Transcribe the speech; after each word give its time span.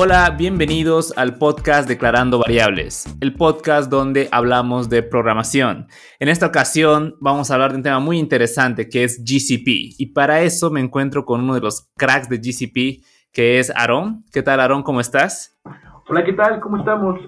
Hola, 0.00 0.30
bienvenidos 0.38 1.12
al 1.18 1.38
podcast 1.38 1.88
Declarando 1.88 2.38
Variables, 2.38 3.18
el 3.20 3.34
podcast 3.34 3.90
donde 3.90 4.28
hablamos 4.30 4.88
de 4.88 5.02
programación. 5.02 5.88
En 6.20 6.28
esta 6.28 6.46
ocasión 6.46 7.16
vamos 7.18 7.50
a 7.50 7.54
hablar 7.54 7.72
de 7.72 7.78
un 7.78 7.82
tema 7.82 7.98
muy 7.98 8.16
interesante 8.16 8.88
que 8.88 9.02
es 9.02 9.18
GCP 9.24 9.98
y 9.98 10.12
para 10.14 10.42
eso 10.42 10.70
me 10.70 10.78
encuentro 10.78 11.24
con 11.24 11.40
uno 11.40 11.54
de 11.56 11.62
los 11.62 11.90
cracks 11.96 12.28
de 12.28 12.36
GCP 12.36 13.04
que 13.32 13.58
es 13.58 13.72
Aaron. 13.74 14.22
¿Qué 14.32 14.40
tal 14.40 14.60
Aaron? 14.60 14.84
¿Cómo 14.84 15.00
estás? 15.00 15.58
Hola, 16.06 16.22
¿qué 16.22 16.32
tal? 16.32 16.60
¿Cómo 16.60 16.76
estamos? 16.76 17.18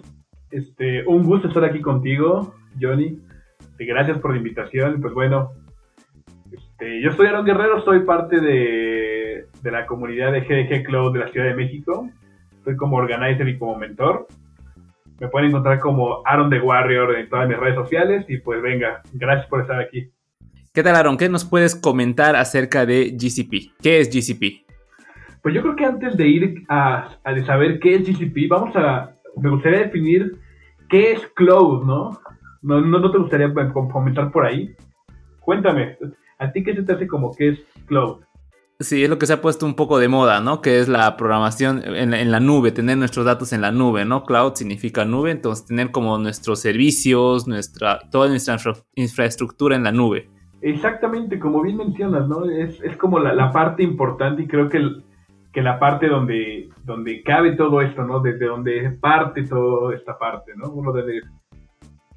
Este, 0.53 1.05
un 1.09 1.25
gusto 1.25 1.49
estar 1.49 1.65
aquí 1.65 1.81
contigo, 1.81 2.55
Johnny. 2.81 3.19
Gracias 3.81 4.19
por 4.19 4.31
la 4.31 4.37
invitación. 4.37 5.01
Pues 5.01 5.13
bueno, 5.13 5.55
este, 6.53 7.03
yo 7.03 7.11
soy 7.15 7.27
Aaron 7.27 7.45
Guerrero, 7.45 7.85
soy 7.85 8.05
parte 8.05 8.41
de, 8.41 9.47
de 9.61 9.71
la 9.73 9.87
comunidad 9.87 10.31
de 10.31 10.43
GDG 10.43 10.85
Cloud 10.85 11.15
de 11.15 11.19
la 11.19 11.33
Ciudad 11.33 11.49
de 11.49 11.55
México 11.55 12.09
Estoy 12.61 12.77
como 12.77 12.99
organizer 12.99 13.49
y 13.49 13.59
como 13.59 13.75
mentor. 13.77 14.27
Me 15.19 15.29
pueden 15.29 15.49
encontrar 15.49 15.79
como 15.79 16.21
Aaron 16.27 16.51
the 16.51 16.61
Warrior 16.61 17.17
en 17.17 17.29
todas 17.31 17.49
mis 17.49 17.57
redes 17.57 17.75
sociales 17.75 18.27
y 18.29 18.37
pues 18.37 18.61
venga, 18.61 19.01
gracias 19.15 19.49
por 19.49 19.63
estar 19.63 19.81
aquí. 19.81 20.11
¿Qué 20.75 20.83
tal 20.83 20.95
Aaron? 20.95 21.17
¿Qué 21.17 21.31
nos 21.31 21.47
puedes 21.47 21.75
comentar 21.75 22.37
acerca 22.37 22.85
de 22.85 23.17
GCP? 23.17 23.73
¿Qué 23.83 24.01
es 24.01 24.11
GCP? 24.11 24.67
Pues 25.43 25.55
yo 25.55 25.63
creo 25.63 25.75
que 25.75 25.87
antes 25.87 26.19
de 26.19 26.29
ir 26.29 26.65
a, 26.69 27.09
a 27.25 27.45
saber 27.47 27.81
qué 27.81 27.95
es 27.95 28.07
GCP, 28.07 28.47
vamos 28.51 28.77
a, 28.77 29.15
me 29.41 29.49
gustaría 29.49 29.81
definir 29.81 30.39
qué 30.91 31.13
es 31.13 31.27
Cloud, 31.35 31.87
¿no? 31.87 32.21
¿No, 32.61 32.83
no, 32.83 32.99
no 32.99 33.11
te 33.11 33.19
gustaría 33.19 33.51
comentar 33.73 34.31
por 34.31 34.45
ahí? 34.45 34.77
Cuéntame, 35.41 35.97
¿a 36.39 36.53
ti 36.53 36.63
qué 36.63 36.75
se 36.75 36.83
te 36.83 36.93
hace 36.93 37.07
como 37.07 37.35
que 37.35 37.49
es 37.49 37.59
Cloud? 37.87 38.21
Sí, 38.81 39.05
es 39.05 39.11
lo 39.11 39.19
que 39.19 39.27
se 39.27 39.35
ha 39.35 39.43
puesto 39.43 39.67
un 39.67 39.75
poco 39.75 39.99
de 39.99 40.09
moda, 40.09 40.41
¿no? 40.41 40.63
Que 40.63 40.81
es 40.81 40.89
la 40.89 41.19
programación 41.19 41.83
en, 41.85 42.31
la 42.31 42.41
nube, 42.41 42.73
tener 42.73 42.97
nuestros 42.97 43.27
datos 43.27 43.53
en 43.53 43.61
la 43.61 43.73
nube, 43.73 44.07
¿no? 44.07 44.25
Cloud 44.25 44.55
significa 44.55 45.05
nube, 45.05 45.31
entonces 45.31 45.67
tener 45.67 45.91
como 45.91 46.17
nuestros 46.17 46.63
servicios, 46.63 47.47
nuestra, 47.47 47.99
toda 48.11 48.29
nuestra 48.31 48.57
infraestructura 48.95 49.77
en 49.77 49.85
la 49.85 49.93
nube. 49.93 50.31
Exactamente, 50.63 51.39
como 51.39 51.61
bien 51.61 51.77
mencionas, 51.77 52.27
¿no? 52.27 52.47
Es, 52.47 52.81
como 52.97 53.19
la, 53.19 53.53
parte 53.53 53.83
importante 53.83 54.45
y 54.45 54.47
creo 54.47 54.71
que, 54.71 54.81
que 55.53 55.61
la 55.61 55.79
parte 55.79 56.09
donde, 56.09 56.71
donde 56.83 57.23
cabe 57.23 57.57
todo 57.57 57.83
esto, 57.83 58.03
¿no? 58.05 58.21
Desde 58.21 58.47
donde 58.47 58.93
parte 58.99 59.43
toda 59.43 59.95
esta 59.95 60.19
parte, 60.19 60.53
¿no? 60.57 60.71
Uno 60.71 60.95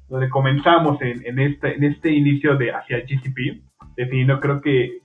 donde 0.08 0.30
comenzamos 0.30 0.98
en, 1.02 1.26
en, 1.26 1.38
este, 1.40 1.74
en 1.74 1.84
este 1.84 2.10
inicio 2.10 2.56
de 2.56 2.72
hacia 2.72 3.00
GCP, 3.00 3.62
definiendo 3.96 4.40
creo 4.40 4.62
que 4.62 5.03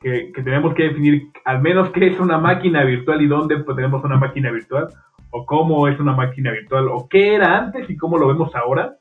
que, 0.00 0.32
tenemos 0.34 0.74
que 0.74 0.84
definir 0.84 1.28
al 1.44 1.60
menos 1.60 1.90
qué 1.90 2.08
es 2.08 2.20
una 2.20 2.38
máquina 2.38 2.84
virtual 2.84 3.22
y 3.22 3.26
dónde 3.26 3.62
tenemos 3.64 4.04
una 4.04 4.16
máquina 4.16 4.50
virtual, 4.50 4.88
o 5.30 5.44
cómo 5.44 5.88
es 5.88 5.98
una 6.00 6.14
máquina 6.14 6.52
virtual, 6.52 6.88
o 6.88 7.08
qué 7.08 7.34
era 7.34 7.58
antes 7.58 7.88
y 7.90 7.96
cómo 7.96 8.18
lo 8.18 8.28
vemos 8.28 8.54
ahora. 8.54 8.96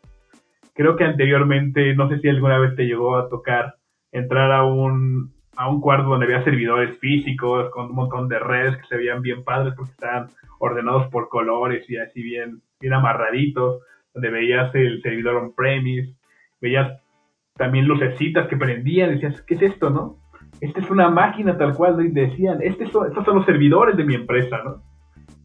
Creo 0.74 0.96
que 0.96 1.06
anteriormente, 1.06 1.96
no 1.96 2.10
sé 2.10 2.20
si 2.20 2.30
alguna 2.30 2.60
vez 2.60 2.76
te 2.76 2.86
llegó 2.86 3.18
a 3.18 3.30
tocar 3.30 3.76
entrar 4.12 4.52
a 4.52 4.64
un, 4.64 5.34
a 5.56 5.70
un 5.70 5.82
cuarto 5.82 6.10
donde 6.10 6.26
había 6.26 6.44
servidores 6.44 6.98
físicos 7.00 7.70
con 7.72 7.88
un 7.88 7.96
montón 7.96 8.28
de 8.28 8.40
redes 8.40 8.78
que 8.78 8.88
se 8.88 8.98
veían 8.98 9.22
bien 9.22 9.44
padres 9.44 9.74
porque 9.76 9.92
estaban 9.92 10.28
ordenados 10.60 11.08
por 11.08 11.30
colores 11.30 11.90
y 11.90 11.98
así 11.98 12.22
bien, 12.22 12.62
bien 12.80 12.94
amarraditos, 12.94 13.82
donde 14.14 14.30
veías 14.30 14.74
el 14.76 15.02
servidor 15.02 15.36
on-premise, 15.36 16.16
veías 16.62 17.02
también 17.56 17.86
lucecitas 17.86 18.48
que 18.48 18.58
prendían, 18.58 19.12
decías, 19.12 19.42
¿qué 19.42 19.56
es 19.56 19.62
esto, 19.64 19.90
no? 19.90 20.18
Esta 20.62 20.80
es 20.80 20.90
una 20.90 21.10
máquina 21.10 21.58
tal 21.58 21.76
cual, 21.76 22.14
decían, 22.14 22.60
este 22.62 22.86
estos 22.86 23.26
son 23.26 23.36
los 23.36 23.46
servidores 23.46 23.96
de 23.96 24.04
mi 24.04 24.16
empresa, 24.16 24.58
¿no? 24.64 24.82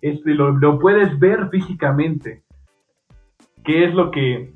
Este, 0.00 0.34
lo, 0.34 0.78
puedes 0.78 1.18
ver 1.18 1.48
físicamente. 1.50 2.42
¿Qué 3.64 3.84
es 3.84 3.94
lo 3.94 4.10
que, 4.10 4.54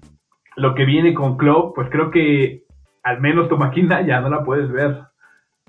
lo 0.56 0.74
que 0.74 0.84
viene 0.84 1.14
con 1.14 1.36
Cloud? 1.36 1.72
Pues 1.74 1.88
creo 1.90 2.10
que 2.10 2.64
al 3.02 3.20
menos 3.20 3.48
tu 3.48 3.56
máquina 3.56 4.00
ya 4.06 4.20
no 4.20 4.28
la 4.28 4.44
puedes 4.44 4.70
ver. 4.70 4.98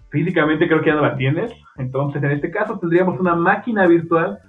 Físicamente 0.10 0.68
creo 0.68 0.82
que 0.82 0.90
ya 0.90 0.96
no 0.96 1.02
la 1.02 1.18
tienes. 1.18 1.52
Entonces, 1.78 2.24
en 2.24 2.32
este 2.32 2.50
caso 2.50 2.80
tendríamos 2.80 3.20
una 3.20 3.36
máquina 3.36 3.86
virtual 3.86 4.40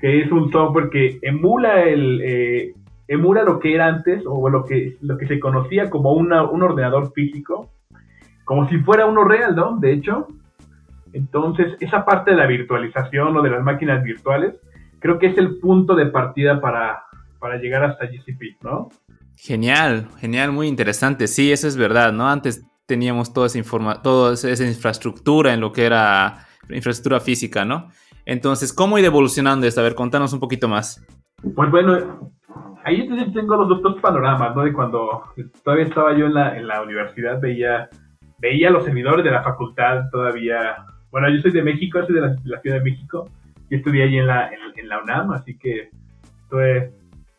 que 0.00 0.20
es 0.20 0.30
un 0.30 0.50
software 0.50 0.90
que 0.90 1.18
emula 1.22 1.82
el 1.82 2.20
eh, 2.22 2.74
emula 3.06 3.42
lo 3.42 3.58
que 3.58 3.74
era 3.74 3.86
antes 3.86 4.22
o 4.26 4.48
lo 4.48 4.64
que, 4.64 4.96
lo 5.00 5.18
que 5.18 5.26
se 5.26 5.38
conocía 5.38 5.90
como 5.90 6.12
un 6.14 6.32
ordenador 6.32 7.12
físico 7.12 7.70
como 8.44 8.68
si 8.68 8.78
fuera 8.78 9.06
uno 9.06 9.24
real, 9.24 9.54
¿no? 9.54 9.76
De 9.78 9.92
hecho, 9.92 10.28
entonces 11.12 11.76
esa 11.80 12.04
parte 12.04 12.32
de 12.32 12.36
la 12.36 12.46
virtualización 12.46 13.36
o 13.36 13.42
de 13.42 13.50
las 13.50 13.62
máquinas 13.62 14.02
virtuales, 14.02 14.54
creo 14.98 15.18
que 15.18 15.26
es 15.26 15.38
el 15.38 15.58
punto 15.58 15.94
de 15.94 16.06
partida 16.06 16.60
para, 16.60 17.04
para 17.38 17.56
llegar 17.56 17.84
hasta 17.84 18.06
GCP, 18.06 18.62
¿no? 18.62 18.88
Genial, 19.36 20.08
genial, 20.18 20.52
muy 20.52 20.68
interesante. 20.68 21.26
Sí, 21.26 21.52
eso 21.52 21.68
es 21.68 21.76
verdad, 21.76 22.12
¿no? 22.12 22.28
Antes 22.28 22.64
teníamos 22.86 23.32
toda 23.32 23.46
esa, 23.46 23.58
informa 23.58 24.02
toda 24.02 24.34
esa 24.34 24.64
infraestructura 24.64 25.54
en 25.54 25.60
lo 25.60 25.72
que 25.72 25.86
era 25.86 26.46
infraestructura 26.68 27.20
física, 27.20 27.64
¿no? 27.64 27.88
Entonces, 28.26 28.72
¿cómo 28.72 28.98
ir 28.98 29.04
evolucionando 29.04 29.66
esto? 29.66 29.80
A 29.80 29.84
ver, 29.84 29.94
contanos 29.94 30.32
un 30.32 30.40
poquito 30.40 30.68
más. 30.68 31.04
Pues 31.54 31.70
bueno, 31.70 32.32
ahí 32.84 33.06
tengo 33.32 33.56
los 33.56 33.82
dos 33.82 34.00
panoramas, 34.00 34.54
¿no? 34.56 34.64
De 34.64 34.72
cuando 34.72 35.24
todavía 35.62 35.86
estaba 35.86 36.16
yo 36.16 36.26
en 36.26 36.34
la, 36.34 36.56
en 36.56 36.66
la 36.66 36.82
universidad, 36.82 37.40
veía 37.40 37.88
veía 38.38 38.70
los 38.70 38.84
servidores 38.84 39.24
de 39.24 39.30
la 39.30 39.42
facultad 39.42 40.10
todavía. 40.10 40.76
Bueno, 41.10 41.28
yo 41.30 41.40
soy 41.40 41.52
de 41.52 41.62
México, 41.62 42.04
soy 42.04 42.14
de 42.14 42.20
la, 42.20 42.36
Ciudad 42.60 42.60
de 42.62 42.80
México. 42.80 43.28
y 43.70 43.76
estudié 43.76 44.04
allí 44.04 44.18
en 44.18 44.26
la, 44.26 44.50
en, 44.76 44.88
la 44.88 45.02
UNAM, 45.02 45.32
así 45.32 45.56
que 45.58 45.90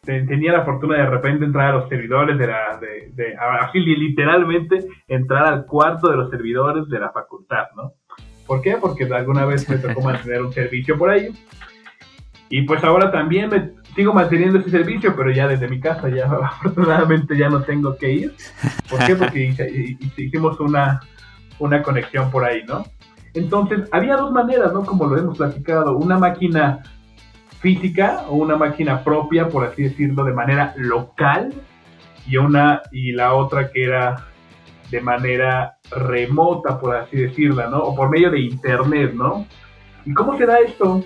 tenía 0.02 0.52
la 0.52 0.66
fortuna 0.66 0.96
de, 0.96 1.04
de 1.04 1.10
repente 1.10 1.46
entrar 1.46 1.74
a 1.74 1.78
los 1.80 1.90
servidores 1.90 2.38
de 2.38 2.48
la. 2.48 2.78
De, 2.80 3.12
de, 3.14 3.36
así 3.38 3.80
literalmente 3.80 4.86
entrar 5.08 5.46
al 5.46 5.66
cuarto 5.66 6.10
de 6.10 6.18
los 6.18 6.30
servidores 6.30 6.88
de 6.90 7.00
la 7.00 7.12
facultad, 7.12 7.68
¿no? 7.76 7.94
¿Por 8.46 8.62
qué? 8.62 8.78
Porque 8.80 9.06
alguna 9.06 9.46
vez 9.46 9.68
me 9.70 9.78
tocó 9.78 10.02
mantener 10.02 10.42
un 10.42 10.54
servicio 10.54 10.98
por 10.98 11.10
ahí. 11.10 11.30
Y 12.50 12.62
pues 12.64 12.84
ahora 12.84 13.12
también 13.12 13.50
me 13.50 13.72
sigo 13.96 14.14
manteniendo 14.14 14.60
ese 14.60 14.70
servicio, 14.70 15.16
pero 15.16 15.32
ya 15.32 15.48
desde 15.48 15.68
mi 15.68 15.80
casa, 15.80 16.10
ya 16.10 16.26
afortunadamente 16.44 17.38
ya 17.38 17.50
no 17.50 17.62
tengo 17.64 17.98
que 17.98 18.12
ir. 18.12 18.36
¿Por 18.90 19.04
qué? 19.06 19.16
Porque 19.16 19.98
hicimos 20.18 20.60
una, 20.60 21.02
una 21.60 21.82
conexión 21.82 22.30
por 22.30 22.44
ahí, 22.44 22.64
¿no? 22.68 22.86
Entonces, 23.34 23.90
había 23.92 24.16
dos 24.16 24.32
maneras, 24.32 24.72
¿no? 24.74 24.86
Como 24.86 25.06
lo 25.08 25.18
hemos 25.18 25.38
platicado, 25.38 25.98
una 25.98 26.18
máquina 26.18 26.84
física 27.60 28.24
o 28.30 28.36
una 28.36 28.56
máquina 28.56 29.04
propia, 29.04 29.50
por 29.50 29.66
así 29.66 29.84
decirlo, 29.84 30.24
de 30.24 30.34
manera 30.34 30.74
local, 30.78 31.54
y 32.28 32.38
una 32.38 32.82
y 32.92 33.12
la 33.12 33.34
otra 33.34 33.72
que 33.72 33.84
era 33.84 34.28
de 34.90 35.02
manera 35.02 35.78
remota, 35.92 36.80
por 36.80 36.96
así 36.96 37.18
decirla, 37.18 37.70
¿no? 37.70 37.80
O 37.80 37.96
por 37.96 38.10
medio 38.10 38.32
de 38.32 38.40
internet, 38.40 39.14
¿no? 39.14 39.46
¿Y 40.06 40.14
cómo 40.14 40.38
se 40.38 40.46
da 40.46 40.60
esto? 40.60 41.04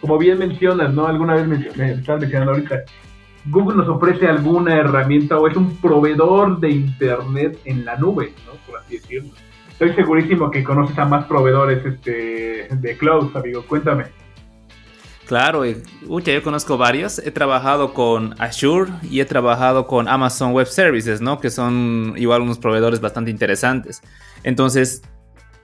Como 0.00 0.18
bien 0.18 0.38
mencionas, 0.38 0.92
¿no? 0.92 1.06
Alguna 1.06 1.34
vez 1.34 1.46
me, 1.46 1.90
estás 1.92 2.20
mencionando 2.20 2.52
ahorita, 2.52 2.84
Google 3.46 3.76
nos 3.76 3.88
ofrece 3.88 4.26
alguna 4.26 4.76
herramienta 4.76 5.38
o 5.38 5.46
es 5.46 5.56
un 5.56 5.76
proveedor 5.76 6.60
de 6.60 6.70
Internet 6.70 7.58
en 7.64 7.84
la 7.84 7.96
nube, 7.96 8.32
¿no? 8.46 8.52
Por 8.66 8.80
así 8.80 8.96
decirlo. 8.96 9.30
Estoy 9.70 9.92
segurísimo 9.94 10.50
que 10.50 10.62
conoces 10.62 10.96
a 10.98 11.04
más 11.04 11.26
proveedores 11.26 11.84
este, 11.84 12.68
de 12.70 12.96
cloud, 12.96 13.36
amigo. 13.36 13.64
Cuéntame. 13.66 14.04
Claro, 15.26 15.64
yo 15.64 16.42
conozco 16.42 16.76
varios. 16.76 17.18
He 17.18 17.30
trabajado 17.30 17.94
con 17.94 18.34
Azure 18.38 18.92
y 19.02 19.20
he 19.20 19.24
trabajado 19.24 19.86
con 19.86 20.06
Amazon 20.06 20.52
Web 20.52 20.66
Services, 20.66 21.20
¿no? 21.20 21.40
Que 21.40 21.50
son 21.50 22.14
igual 22.16 22.42
unos 22.42 22.58
proveedores 22.58 23.00
bastante 23.00 23.30
interesantes. 23.30 24.02
Entonces, 24.42 25.02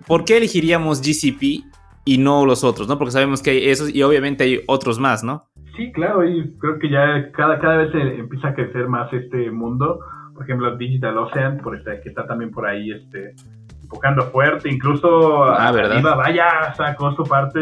¿por 0.06 0.25
qué 0.25 0.38
elegiríamos 0.38 1.03
GCP 1.03 1.64
y 2.05 2.19
no 2.19 2.47
los 2.47 2.64
otros, 2.64 2.88
¿no? 2.88 2.99
Porque 2.99 3.12
sabemos 3.12 3.43
que 3.43 3.50
hay 3.50 3.69
esos 3.69 3.94
y 3.94 4.02
obviamente 4.02 4.44
hay 4.44 4.61
otros 4.67 4.99
más, 4.99 5.23
¿no? 5.23 5.49
Sí, 5.76 5.93
claro, 5.93 6.25
y 6.25 6.56
creo 6.58 6.79
que 6.79 6.91
ya 6.91 7.31
cada, 7.32 7.58
cada 7.58 7.79
vez 7.79 7.94
empieza 7.94 8.49
a 8.49 8.55
crecer 8.55 8.88
más 8.88 9.12
este 9.12 9.50
mundo. 9.50 10.00
Por 10.35 10.44
ejemplo, 10.44 10.76
Digital 10.76 11.19
Ocean, 11.19 11.58
por 11.58 11.76
este, 11.76 12.00
que 12.00 12.08
está 12.08 12.26
también 12.26 12.50
por 12.50 12.67
ahí 12.67 12.91
este, 12.91 13.35
enfocando 13.82 14.23
fuerte, 14.31 14.70
incluso 14.70 15.44
ah, 15.44 15.70
¿verdad? 15.73 16.17
vaya, 16.17 16.75
sacó 16.75 17.12
su 17.14 17.25
parte, 17.25 17.61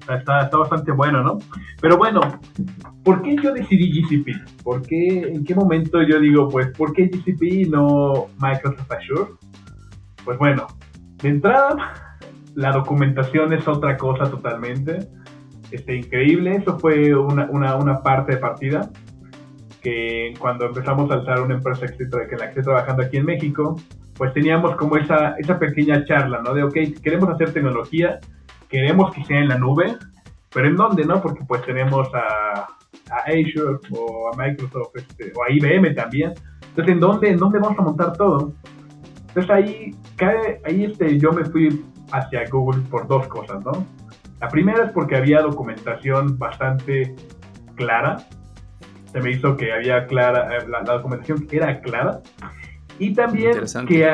está, 0.00 0.42
está 0.42 0.56
bastante 0.56 0.92
bueno, 0.92 1.22
¿no? 1.22 1.38
Pero 1.80 1.96
bueno, 1.96 2.20
¿por 3.02 3.22
qué 3.22 3.36
yo 3.42 3.52
decidí 3.52 4.02
GCP? 4.02 4.62
¿Por 4.62 4.82
qué, 4.82 5.32
en 5.32 5.44
qué 5.44 5.54
momento 5.54 6.02
yo 6.02 6.20
digo, 6.20 6.48
pues, 6.48 6.68
¿por 6.76 6.92
qué 6.92 7.08
GCP 7.08 7.42
y 7.42 7.64
no 7.68 8.26
Microsoft 8.40 8.90
Azure? 8.90 9.30
Pues 10.24 10.38
bueno, 10.38 10.66
de 11.22 11.28
entrada, 11.28 12.13
la 12.54 12.72
documentación 12.72 13.52
es 13.52 13.66
otra 13.66 13.96
cosa 13.96 14.30
totalmente. 14.30 15.08
Este, 15.70 15.96
increíble, 15.96 16.56
eso 16.56 16.78
fue 16.78 17.14
una, 17.14 17.48
una, 17.50 17.76
una 17.76 18.02
parte 18.02 18.34
de 18.34 18.38
partida 18.38 18.90
que 19.82 20.32
cuando 20.38 20.66
empezamos 20.66 21.10
a 21.10 21.14
alzar 21.14 21.42
una 21.42 21.54
empresa 21.54 21.86
que 21.86 22.04
en 22.04 22.10
la 22.10 22.46
que 22.46 22.60
estoy 22.60 22.62
trabajando 22.62 23.02
aquí 23.02 23.18
en 23.18 23.26
México, 23.26 23.76
pues 24.16 24.32
teníamos 24.32 24.76
como 24.76 24.96
esa, 24.96 25.34
esa 25.38 25.58
pequeña 25.58 26.04
charla, 26.06 26.40
¿no? 26.42 26.54
De, 26.54 26.62
ok, 26.62 26.74
queremos 27.02 27.28
hacer 27.28 27.52
tecnología, 27.52 28.18
queremos 28.68 29.12
que 29.12 29.24
sea 29.24 29.38
en 29.40 29.48
la 29.48 29.58
nube, 29.58 29.96
pero 30.52 30.68
¿en 30.68 30.76
dónde, 30.76 31.04
no? 31.04 31.20
Porque 31.20 31.44
pues 31.46 31.62
tenemos 31.62 32.08
a, 32.14 32.66
a 33.10 33.18
Azure 33.26 33.78
o 33.90 34.30
a 34.32 34.36
Microsoft 34.36 34.92
este, 34.94 35.32
o 35.36 35.42
a 35.42 35.52
IBM 35.52 35.94
también. 35.94 36.32
Entonces, 36.68 36.94
¿en 36.94 37.00
dónde, 37.00 37.30
¿en 37.30 37.36
dónde 37.36 37.58
vamos 37.58 37.78
a 37.78 37.82
montar 37.82 38.12
todo? 38.14 38.54
Entonces 39.28 39.50
ahí, 39.50 39.90
ahí 40.64 40.84
este, 40.84 41.18
yo 41.18 41.32
me 41.32 41.44
fui 41.44 41.84
hacia 42.12 42.48
Google 42.50 42.82
por 42.90 43.06
dos 43.06 43.26
cosas, 43.28 43.64
¿no? 43.64 43.86
La 44.40 44.48
primera 44.48 44.84
es 44.84 44.92
porque 44.92 45.16
había 45.16 45.40
documentación 45.40 46.38
bastante 46.38 47.14
clara. 47.76 48.18
Se 49.12 49.20
me 49.20 49.30
hizo 49.30 49.56
que 49.56 49.72
había 49.72 50.06
clara, 50.06 50.56
eh, 50.56 50.68
la, 50.68 50.82
documentación 50.82 51.46
era 51.50 51.80
clara. 51.80 52.20
Y 52.98 53.14
también 53.14 53.64
que 53.88 54.06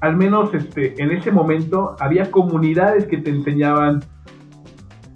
al 0.00 0.16
menos 0.16 0.52
este, 0.52 1.00
en 1.00 1.12
ese 1.12 1.30
momento 1.30 1.96
había 2.00 2.30
comunidades 2.30 3.06
que 3.06 3.18
te 3.18 3.30
enseñaban, 3.30 4.04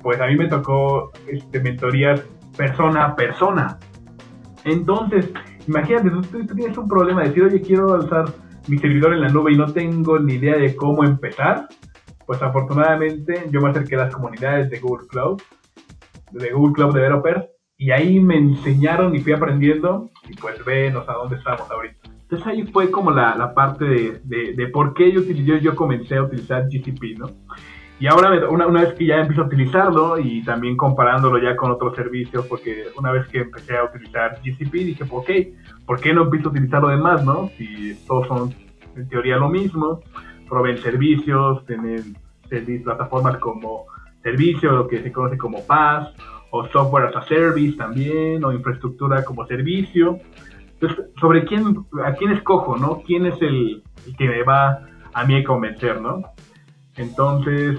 pues 0.03 0.21
a 0.21 0.27
mí 0.27 0.37
me 0.37 0.49
tocó 0.49 1.13
este, 1.27 1.61
mentorías 1.61 2.23
persona 2.57 3.05
a 3.05 3.17
persona. 3.17 3.79
Entonces, 4.65 5.29
imagínate, 5.67 6.11
tú, 6.11 6.23
tú 6.23 6.55
tienes 6.55 6.79
un 6.79 6.89
problema 6.89 7.23
de 7.23 7.29
decir, 7.29 7.43
oye, 7.45 7.61
quiero 7.61 7.95
alzar 7.95 8.33
mi 8.69 8.79
servidor 8.79 9.13
en 9.13 9.21
la 9.21 9.29
nube 9.29 9.53
y 9.53 9.57
no 9.57 9.67
tengo 9.67 10.19
ni 10.19 10.35
idea 10.35 10.57
de 10.57 10.75
cómo 10.75 11.05
empezar 11.05 11.69
pues 12.27 12.43
afortunadamente 12.43 13.47
yo 13.51 13.61
me 13.61 13.71
acerqué 13.71 13.95
a 13.95 14.05
las 14.05 14.15
comunidades 14.15 14.69
de 14.71 14.81
Google 14.81 15.07
Cloud, 15.09 15.41
de 16.33 16.51
Google 16.51 16.75
Cloud 16.75 16.95
Developers, 16.95 17.47
y 17.79 17.91
ahí 17.91 18.19
me 18.21 18.37
enseñaron 18.37 19.15
y 19.15 19.21
fui 19.21 19.33
aprendiendo, 19.33 20.11
y 20.29 20.35
pues 20.35 20.65
venos 20.65 21.09
a 21.09 21.13
dónde 21.13 21.37
estamos 21.37 21.71
ahorita. 21.71 22.11
Entonces 22.23 22.47
ahí 22.47 22.65
fue 22.73 22.91
como 22.91 23.13
la, 23.13 23.37
la 23.37 23.55
parte 23.55 23.85
de, 23.85 24.55
de, 24.55 24.69
por 24.69 24.95
qué 24.95 25.13
yo, 25.13 25.23
yo, 25.23 25.59
yo 25.59 25.77
comencé 25.77 26.17
a 26.17 26.25
utilizar 26.25 26.67
GCP, 26.69 27.19
¿no? 27.19 27.27
Y 27.99 28.09
ahora, 28.09 28.49
una, 28.49 28.67
una, 28.67 28.81
vez 28.83 28.95
que 28.95 29.07
ya 29.07 29.17
empiezo 29.17 29.43
a 29.43 29.47
utilizarlo 29.47 30.19
y 30.19 30.43
también 30.43 30.77
comparándolo 30.77 31.39
ya 31.39 31.57
con 31.57 31.71
otros 31.71 31.95
servicios, 31.95 32.45
porque 32.47 32.87
una 32.99 33.11
vez 33.13 33.27
que 33.29 33.39
empecé 33.39 33.77
a 33.77 33.85
utilizar 33.85 34.39
GCP 34.45 34.73
dije, 34.73 35.05
ok, 35.09 35.31
¿por 35.87 36.01
qué 36.01 36.13
no 36.13 36.25
empiezo 36.25 36.49
a 36.49 36.51
utilizar 36.51 36.83
lo 36.83 36.89
demás, 36.89 37.25
no? 37.25 37.49
Si 37.57 37.95
todos 38.07 38.27
son 38.27 38.55
en 38.97 39.09
teoría 39.09 39.37
lo 39.37 39.49
mismo 39.49 40.03
proveen 40.49 40.79
servicios, 40.79 41.65
tienen 41.67 42.17
plataformas 42.85 43.39
como 43.39 43.87
servicio, 44.23 44.73
lo 44.73 44.89
que 44.89 45.03
se 45.03 45.13
conoce 45.13 45.37
como 45.39 45.65
PaaS, 45.65 46.13
o 46.51 46.67
software 46.69 47.07
as 47.07 47.17
a 47.17 47.23
service 47.23 47.77
también, 47.77 48.45
o 48.45 48.53
infraestructura 48.53 49.25
como 49.25 49.47
servicio. 49.47 50.19
Entonces, 50.75 51.07
sobre 51.21 51.45
quién, 51.45 51.85
a 52.05 52.13
quién 52.15 52.33
escojo, 52.33 52.77
¿no? 52.77 53.03
¿Quién 53.07 53.27
es 53.27 53.41
el, 53.41 53.83
que 54.19 54.29
me 54.29 54.43
va 54.43 54.81
a 55.13 55.25
mí 55.25 55.37
a 55.37 55.45
convencer, 55.45 56.01
¿no? 56.01 56.23
Entonces, 56.97 57.79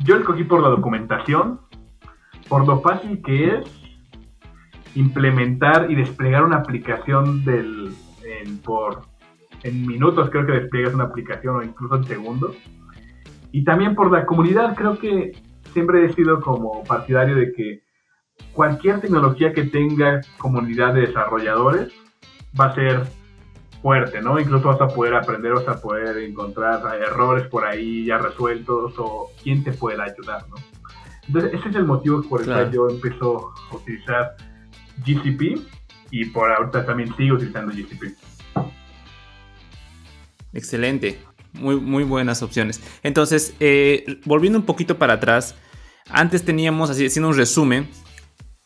yo 0.00 0.16
escogí 0.16 0.44
por 0.44 0.62
la 0.62 0.68
documentación, 0.68 1.60
por 2.48 2.66
lo 2.66 2.80
fácil 2.80 3.22
que 3.22 3.56
es 3.56 3.84
implementar 4.94 5.90
y 5.90 5.94
desplegar 5.94 6.44
una 6.44 6.56
aplicación 6.56 7.44
del, 7.44 7.94
por 8.64 9.02
en 9.64 9.86
minutos 9.86 10.30
creo 10.30 10.46
que 10.46 10.52
despliegas 10.52 10.94
una 10.94 11.04
aplicación 11.04 11.56
o 11.56 11.62
incluso 11.62 11.96
en 11.96 12.04
segundos. 12.04 12.56
Y 13.50 13.64
también 13.64 13.94
por 13.94 14.12
la 14.12 14.26
comunidad, 14.26 14.74
creo 14.76 14.98
que 14.98 15.32
siempre 15.72 16.04
he 16.04 16.12
sido 16.12 16.40
como 16.40 16.84
partidario 16.84 17.34
de 17.34 17.52
que 17.52 17.82
cualquier 18.52 19.00
tecnología 19.00 19.52
que 19.52 19.64
tenga 19.64 20.20
comunidad 20.38 20.94
de 20.94 21.02
desarrolladores 21.02 21.92
va 22.58 22.66
a 22.66 22.74
ser 22.74 23.02
fuerte, 23.80 24.20
¿no? 24.20 24.38
Incluso 24.38 24.68
vas 24.68 24.80
a 24.80 24.88
poder 24.88 25.14
aprender, 25.14 25.52
vas 25.52 25.68
a 25.68 25.80
poder 25.80 26.18
encontrar 26.18 26.80
errores 27.00 27.46
por 27.48 27.64
ahí 27.64 28.06
ya 28.06 28.18
resueltos 28.18 28.94
o 28.98 29.30
quién 29.42 29.64
te 29.64 29.72
puede 29.72 30.00
ayudar, 30.00 30.48
¿no? 30.48 30.56
Entonces, 31.26 31.54
ese 31.54 31.70
es 31.70 31.76
el 31.76 31.84
motivo 31.84 32.22
por 32.22 32.40
el 32.40 32.46
cual 32.46 32.70
yo 32.70 32.88
empiezo 32.88 33.52
a 33.70 33.76
utilizar 33.76 34.36
GCP 35.06 35.60
y 36.10 36.24
por 36.26 36.52
ahorita 36.52 36.84
también 36.84 37.14
sigo 37.16 37.36
utilizando 37.36 37.72
GCP. 37.72 38.33
Excelente. 40.54 41.18
Muy, 41.52 41.76
muy 41.76 42.04
buenas 42.04 42.42
opciones. 42.42 42.80
Entonces, 43.02 43.54
eh, 43.60 44.18
volviendo 44.24 44.58
un 44.58 44.64
poquito 44.64 44.98
para 44.98 45.14
atrás, 45.14 45.54
antes 46.08 46.44
teníamos, 46.44 46.90
así 46.90 47.06
haciendo 47.06 47.28
un 47.28 47.36
resumen, 47.36 47.88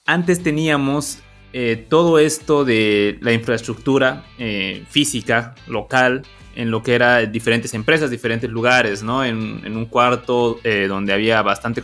antes 0.06 0.42
teníamos 0.42 1.18
eh, 1.52 1.86
todo 1.88 2.18
esto 2.18 2.64
de 2.64 3.18
la 3.20 3.32
infraestructura 3.32 4.24
eh, 4.38 4.84
física, 4.88 5.54
local, 5.66 6.22
en 6.54 6.70
lo 6.70 6.82
que 6.82 6.94
era 6.94 7.24
diferentes 7.26 7.74
empresas, 7.74 8.10
diferentes 8.10 8.50
lugares, 8.50 9.02
¿no? 9.02 9.24
En, 9.24 9.60
en 9.64 9.76
un 9.76 9.86
cuarto 9.86 10.58
donde 10.88 11.12
había 11.12 11.40
bastante 11.42 11.80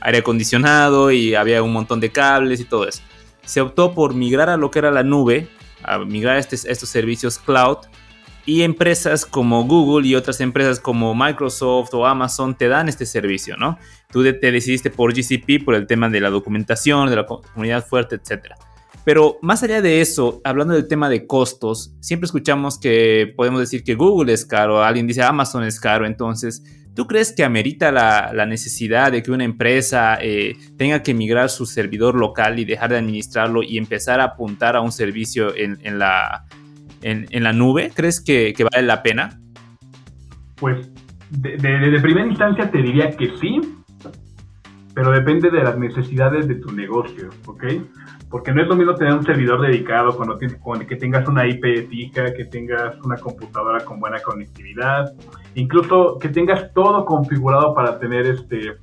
aire 0.00 0.18
acondicionado 0.18 1.12
y 1.12 1.36
había 1.36 1.62
un 1.62 1.72
montón 1.72 2.00
de 2.00 2.10
cables 2.10 2.58
y 2.58 2.64
todo 2.64 2.88
eso. 2.88 3.02
Se 3.44 3.60
optó 3.60 3.94
por 3.94 4.14
migrar 4.14 4.48
a 4.48 4.56
lo 4.56 4.72
que 4.72 4.80
era 4.80 4.90
la 4.90 5.04
nube, 5.04 5.46
a 5.84 5.98
migrar 5.98 6.36
a, 6.36 6.38
este, 6.40 6.56
a 6.56 6.72
estos 6.72 6.88
servicios 6.88 7.38
cloud 7.38 7.78
y 8.48 8.62
empresas 8.62 9.26
como 9.26 9.64
Google 9.64 10.08
y 10.08 10.14
otras 10.14 10.40
empresas 10.40 10.80
como 10.80 11.14
Microsoft 11.14 11.92
o 11.92 12.06
Amazon 12.06 12.56
te 12.56 12.66
dan 12.66 12.88
este 12.88 13.04
servicio, 13.04 13.58
¿no? 13.58 13.78
Tú 14.10 14.22
te 14.22 14.50
decidiste 14.50 14.88
por 14.88 15.12
GCP 15.12 15.62
por 15.62 15.74
el 15.74 15.86
tema 15.86 16.08
de 16.08 16.18
la 16.18 16.30
documentación, 16.30 17.10
de 17.10 17.16
la 17.16 17.26
comunidad 17.26 17.84
fuerte, 17.84 18.14
etc. 18.14 18.54
Pero 19.04 19.36
más 19.42 19.62
allá 19.62 19.82
de 19.82 20.00
eso, 20.00 20.40
hablando 20.44 20.72
del 20.72 20.88
tema 20.88 21.10
de 21.10 21.26
costos, 21.26 21.92
siempre 22.00 22.24
escuchamos 22.24 22.78
que 22.78 23.34
podemos 23.36 23.60
decir 23.60 23.84
que 23.84 23.94
Google 23.94 24.32
es 24.32 24.46
caro, 24.46 24.82
alguien 24.82 25.06
dice 25.06 25.22
Amazon 25.22 25.64
es 25.64 25.78
caro, 25.78 26.06
entonces, 26.06 26.62
¿tú 26.94 27.06
crees 27.06 27.34
que 27.34 27.44
amerita 27.44 27.92
la, 27.92 28.46
necesidad 28.46 29.12
de 29.12 29.22
que 29.22 29.30
una 29.30 29.44
empresa 29.44 30.16
eh, 30.22 30.56
tenga 30.78 31.02
que 31.02 31.12
migrar 31.12 31.50
su 31.50 31.66
servidor 31.66 32.14
local 32.14 32.58
y 32.58 32.64
dejar 32.64 32.88
de 32.88 32.96
administrarlo 32.96 33.62
y 33.62 33.76
empezar 33.76 34.20
a 34.20 34.24
apuntar 34.24 34.74
a 34.74 34.80
un 34.80 34.90
servicio 34.90 35.54
en 35.54 35.98
la 35.98 36.46
en, 37.02 37.42
la 37.42 37.52
nube? 37.52 37.90
¿Crees 37.94 38.20
que, 38.20 38.54
vale 38.72 38.86
la 38.86 39.02
pena? 39.02 39.40
Pues 40.56 40.90
de, 41.30 41.98
primera 42.00 42.26
instancia 42.26 42.70
te 42.70 42.78
diría 42.78 43.10
que 43.10 43.36
sí, 43.38 43.60
pero 44.94 45.12
depende 45.12 45.50
de 45.50 45.62
las 45.62 45.78
necesidades 45.78 46.48
de 46.48 46.56
tu 46.56 46.72
negocio, 46.72 47.30
¿ok? 47.46 47.64
Porque 48.30 48.52
no 48.52 48.62
es 48.62 48.68
lo 48.68 48.76
mismo 48.76 48.94
tener 48.94 49.14
un 49.14 49.24
servidor 49.24 49.60
dedicado 49.62 50.16
cuando 50.16 50.38
con 50.60 50.80
que 50.80 50.96
tengas 50.96 51.26
una 51.28 51.46
IP 51.46 51.88
fija, 51.88 52.34
que 52.34 52.44
tengas 52.44 52.98
una 53.04 53.16
computadora 53.16 53.84
con 53.84 54.00
buena 54.00 54.20
conectividad, 54.20 55.14
incluso 55.54 56.18
que 56.18 56.28
tengas 56.28 56.72
todo 56.74 57.04
configurado 57.04 57.74
para 57.74 57.98
tener 57.98 58.26
este 58.26 58.76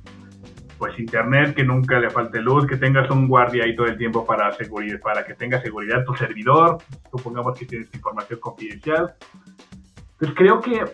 pues 0.78 0.98
internet, 0.98 1.54
que 1.54 1.64
nunca 1.64 1.98
le 1.98 2.10
falte 2.10 2.40
luz, 2.40 2.66
que 2.66 2.76
tengas 2.76 3.10
un 3.10 3.28
guardia 3.28 3.64
ahí 3.64 3.74
todo 3.74 3.86
el 3.86 3.96
tiempo 3.96 4.24
para, 4.24 4.52
seguridad, 4.52 5.00
para 5.00 5.24
que 5.24 5.34
tenga 5.34 5.60
seguridad 5.60 6.04
tu 6.04 6.14
servidor, 6.14 6.78
supongamos 7.10 7.58
que 7.58 7.66
tienes 7.66 7.92
información 7.94 8.40
confidencial. 8.40 9.14
Pues 10.18 10.32
creo 10.34 10.60
que 10.60 10.84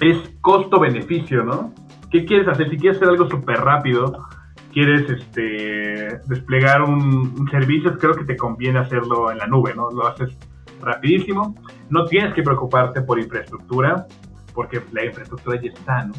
es 0.00 0.16
costo-beneficio, 0.40 1.44
¿no? 1.44 1.74
¿Qué 2.10 2.24
quieres 2.24 2.48
hacer? 2.48 2.70
Si 2.70 2.76
quieres 2.76 2.96
hacer 2.98 3.10
algo 3.10 3.28
súper 3.28 3.60
rápido, 3.60 4.26
quieres 4.72 5.08
este, 5.08 6.18
desplegar 6.26 6.82
un, 6.82 7.34
un, 7.38 7.50
servicio, 7.50 7.96
creo 7.98 8.14
que 8.14 8.24
te 8.24 8.36
conviene 8.36 8.78
hacerlo 8.78 9.30
en 9.30 9.38
la 9.38 9.46
nube, 9.46 9.74
¿no? 9.74 9.90
Lo 9.90 10.06
haces 10.06 10.36
rapidísimo, 10.80 11.54
no 11.90 12.04
tienes 12.06 12.34
que 12.34 12.42
preocuparte 12.42 13.02
por 13.02 13.18
infraestructura, 13.18 14.06
porque 14.54 14.80
la 14.92 15.04
infraestructura 15.04 15.60
ya 15.60 15.70
está, 15.70 16.04
¿no? 16.04 16.14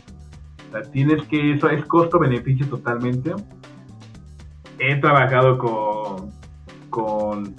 Tienes 0.92 1.24
que, 1.28 1.54
eso 1.54 1.70
es 1.70 1.86
costo-beneficio 1.86 2.68
totalmente. 2.68 3.34
He 4.80 4.96
trabajado 4.96 5.58
con, 5.58 6.32
con, 6.90 7.56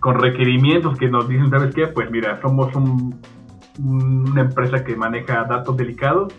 con, 0.00 0.14
requerimientos 0.16 0.98
que 0.98 1.08
nos 1.08 1.28
dicen, 1.28 1.50
¿sabes 1.50 1.74
qué? 1.74 1.86
Pues 1.86 2.10
mira, 2.10 2.40
somos 2.40 2.74
una 2.74 4.40
empresa 4.40 4.84
que 4.84 4.96
maneja 4.96 5.44
datos 5.44 5.76
delicados. 5.76 6.32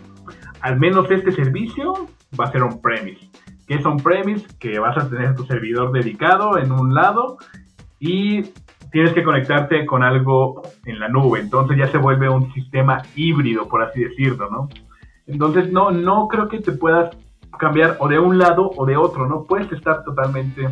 Al 0.60 0.78
menos 0.78 1.10
este 1.10 1.32
servicio 1.32 2.08
va 2.38 2.44
a 2.44 2.52
ser 2.52 2.62
on-premise. 2.62 3.30
¿Qué 3.66 3.74
es 3.76 3.84
on-premise? 3.84 4.46
Que 4.58 4.78
vas 4.78 4.96
a 4.96 5.08
tener 5.08 5.34
tu 5.34 5.44
servidor 5.44 5.92
dedicado 5.92 6.58
en 6.58 6.72
un 6.72 6.94
lado 6.94 7.38
y 7.98 8.42
tienes 8.92 9.12
que 9.12 9.22
conectarte 9.22 9.86
con 9.86 10.02
algo 10.02 10.62
en 10.84 10.98
la 10.98 11.08
nube. 11.08 11.40
Entonces 11.40 11.78
ya 11.78 11.86
se 11.88 11.98
vuelve 11.98 12.28
un 12.28 12.52
sistema 12.52 13.02
híbrido, 13.14 13.68
por 13.68 13.82
así 13.82 14.02
decirlo, 14.02 14.48
¿no? 14.50 14.68
Entonces, 15.30 15.72
no, 15.72 15.90
no 15.90 16.28
creo 16.28 16.48
que 16.48 16.60
te 16.60 16.72
puedas 16.72 17.16
cambiar 17.58 17.96
o 18.00 18.08
de 18.08 18.18
un 18.18 18.38
lado 18.38 18.70
o 18.76 18.86
de 18.86 18.96
otro, 18.96 19.26
¿no? 19.28 19.44
Puedes 19.44 19.70
estar 19.72 20.02
totalmente 20.04 20.66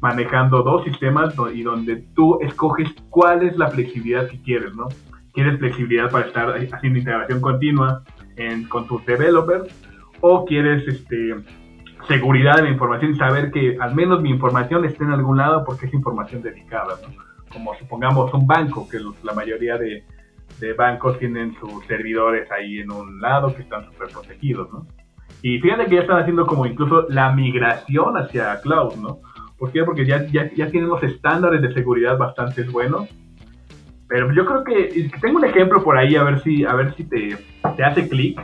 manejando 0.00 0.62
dos 0.62 0.84
sistemas 0.84 1.34
y 1.54 1.62
donde 1.62 1.96
tú 2.14 2.38
escoges 2.40 2.88
cuál 3.10 3.42
es 3.42 3.56
la 3.56 3.68
flexibilidad 3.68 4.28
que 4.28 4.40
quieres, 4.42 4.74
¿no? 4.74 4.88
¿Quieres 5.32 5.58
flexibilidad 5.58 6.10
para 6.10 6.26
estar 6.26 6.48
haciendo 6.72 6.98
integración 6.98 7.40
continua 7.40 8.02
con 8.68 8.86
tus 8.86 9.04
developers? 9.06 9.68
¿O 10.20 10.44
quieres 10.44 10.86
este, 10.88 11.36
seguridad 12.08 12.56
de 12.56 12.62
la 12.62 12.70
información 12.70 13.12
y 13.12 13.16
saber 13.16 13.50
que 13.50 13.76
al 13.80 13.94
menos 13.94 14.20
mi 14.20 14.30
información 14.30 14.84
esté 14.84 15.04
en 15.04 15.10
algún 15.10 15.36
lado 15.36 15.64
porque 15.64 15.86
es 15.86 15.94
información 15.94 16.42
dedicada, 16.42 16.94
¿no? 17.02 17.14
Como 17.52 17.74
supongamos 17.76 18.32
un 18.34 18.46
banco, 18.46 18.88
que 18.88 18.98
la 19.22 19.32
mayoría 19.32 19.78
de, 19.78 20.04
de 20.60 20.72
bancos 20.72 21.18
tienen 21.18 21.54
sus 21.60 21.84
servidores 21.86 22.50
ahí 22.50 22.80
en 22.80 22.90
un 22.90 23.20
lado 23.20 23.54
que 23.54 23.62
están 23.62 23.84
súper 23.86 24.08
protegidos, 24.08 24.72
¿no? 24.72 24.86
Y 25.42 25.58
fíjate 25.60 25.86
que 25.86 25.96
ya 25.96 26.00
están 26.00 26.20
haciendo 26.20 26.46
como 26.46 26.66
incluso 26.66 27.06
la 27.08 27.32
migración 27.32 28.16
hacia 28.16 28.60
cloud, 28.60 28.94
¿no? 28.96 29.20
¿Por 29.58 29.72
qué? 29.72 29.84
Porque 29.84 30.06
ya, 30.06 30.26
ya, 30.26 30.50
ya 30.54 30.70
tienen 30.70 30.88
los 30.88 31.02
estándares 31.02 31.62
de 31.62 31.72
seguridad 31.72 32.18
bastante 32.18 32.62
buenos. 32.64 33.08
Pero 34.08 34.32
yo 34.32 34.46
creo 34.46 34.64
que 34.64 35.10
tengo 35.20 35.38
un 35.38 35.44
ejemplo 35.44 35.82
por 35.82 35.98
ahí, 35.98 36.14
a 36.16 36.22
ver 36.22 36.40
si, 36.42 36.64
a 36.64 36.74
ver 36.74 36.94
si 36.94 37.04
te, 37.04 37.36
te 37.76 37.84
hace 37.84 38.08
clic. 38.08 38.40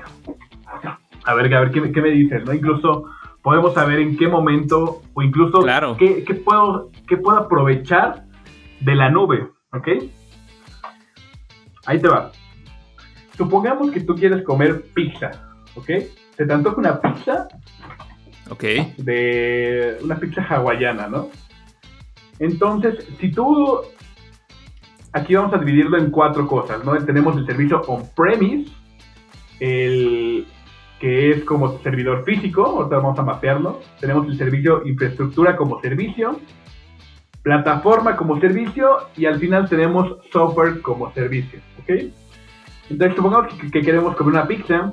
A 1.25 1.35
ver, 1.35 1.55
a 1.55 1.61
ver 1.61 1.71
¿qué, 1.71 1.93
qué 1.93 2.03
me 2.03 2.11
dices, 2.11 2.45
¿no? 2.45 2.53
Incluso 2.53 3.05
podemos 3.43 3.75
saber 3.75 4.01
en 4.01 4.17
qué 4.17 4.27
momento 4.27 5.03
o 5.15 5.23
incluso 5.23 5.61
claro. 5.61 5.97
qué, 5.97 6.25
qué, 6.25 6.35
puedo, 6.35 6.91
qué 7.07 7.17
puedo 7.17 7.39
aprovechar 7.39 8.25
de 8.81 8.95
la 8.97 9.11
nube, 9.11 9.49
¿ok? 9.73 9.89
Ahí 11.87 12.01
te 12.01 12.09
va. 12.09 12.33
Supongamos 13.37 13.91
que 13.91 14.01
tú 14.01 14.15
quieres 14.15 14.43
comer 14.45 14.83
pizza, 14.95 15.31
¿ok? 15.75 15.87
¿Se 16.37 16.47
te 16.47 16.53
antoja 16.53 16.77
una 16.77 17.01
pizza? 17.01 17.49
Ok. 18.51 18.65
De 18.99 19.99
una 20.03 20.17
pizza 20.17 20.43
hawaiana, 20.43 21.09
¿no? 21.09 21.31
Entonces, 22.39 23.07
si 23.21 23.31
tú... 23.31 23.81
Aquí 25.15 25.35
vamos 25.35 25.53
a 25.53 25.59
dividirlo 25.59 25.99
en 25.99 26.11
cuatro 26.11 26.47
cosas, 26.47 26.85
¿no? 26.85 26.97
Tenemos 27.05 27.37
el 27.37 27.45
servicio 27.45 27.83
on-premise, 27.83 28.73
el 29.61 30.47
que 30.99 31.31
es 31.33 31.45
como 31.45 31.79
servidor 31.81 32.25
físico, 32.25 32.65
ahorita 32.65 32.97
vamos 32.97 33.19
a 33.19 33.23
mapearlo. 33.23 33.81
Tenemos 34.01 34.27
el 34.29 34.39
servicio 34.39 34.87
infraestructura 34.87 35.57
como 35.57 35.81
servicio, 35.81 36.39
plataforma 37.43 38.17
como 38.17 38.41
servicio 38.41 39.09
y 39.17 39.27
al 39.27 39.39
final 39.39 39.69
tenemos 39.69 40.17
software 40.33 40.81
como 40.81 41.13
servicio, 41.13 41.61
¿ok? 41.83 42.13
Entonces 42.91 43.17
supongamos 43.17 43.55
que, 43.55 43.71
que 43.71 43.81
queremos 43.83 44.17
comer 44.17 44.35
una 44.35 44.47
pizza, 44.47 44.93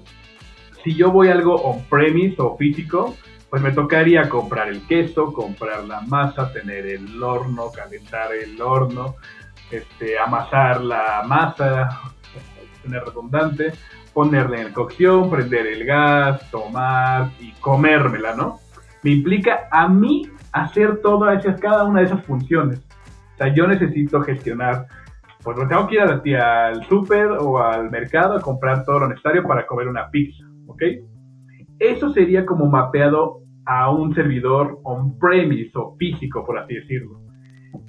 si 0.84 0.96
yo 0.96 1.12
voy 1.12 1.30
a 1.30 1.34
algo 1.34 1.56
on-premise 1.56 2.36
o 2.40 2.56
físico, 2.58 3.16
pues 3.50 3.62
me 3.62 3.72
tocaría 3.72 4.30
comprar 4.30 4.70
el 4.70 4.86
queso, 4.88 5.34
comprar 5.34 5.84
la 5.86 6.02
masa, 6.02 6.52
tener 6.54 6.86
el 6.86 7.22
horno, 7.22 7.72
calentar 7.72 8.34
el 8.34 8.62
horno, 8.62 9.16
este, 9.72 10.20
amasar 10.20 10.82
la 10.82 11.24
masa, 11.26 11.90
tener 12.84 13.04
redundante, 13.04 13.74
ponerle 14.14 14.62
en 14.62 14.74
cocción, 14.74 15.30
prender 15.30 15.66
el 15.68 15.86
gas, 15.86 16.50
tomar 16.52 17.32
y 17.40 17.52
comérmela, 17.54 18.36
¿no? 18.36 18.60
Me 19.04 19.12
implica 19.12 19.68
a 19.72 19.88
mí 19.88 20.30
hacer 20.52 21.02
todas 21.02 21.44
esas, 21.44 21.60
cada 21.60 21.86
una 21.86 22.02
de 22.02 22.08
esas 22.08 22.24
funciones. 22.26 22.80
O 22.80 23.38
sea, 23.38 23.54
yo 23.54 23.66
necesito 23.66 24.22
gestionar, 24.22 24.88
pues 25.44 25.58
tengo 25.70 25.88
que 25.88 25.96
ir 25.96 26.38
a, 26.38 26.68
al 26.68 26.84
súper 26.88 27.28
o 27.28 27.62
al 27.62 27.90
mercado 27.90 28.38
a 28.38 28.42
comprar 28.42 28.84
todo 28.84 29.00
lo 29.00 29.08
necesario 29.08 29.44
para 29.44 29.66
comer 29.66 29.88
una 29.88 30.10
pizza, 30.10 30.44
¿ok? 30.68 30.84
Eso 31.80 32.12
sería 32.12 32.46
como 32.46 32.66
mapeado 32.66 33.42
a 33.66 33.90
un 33.90 34.14
servidor 34.14 34.80
on-premise 34.84 35.72
o 35.76 35.96
físico, 35.98 36.46
por 36.46 36.60
así 36.60 36.76
decirlo. 36.76 37.22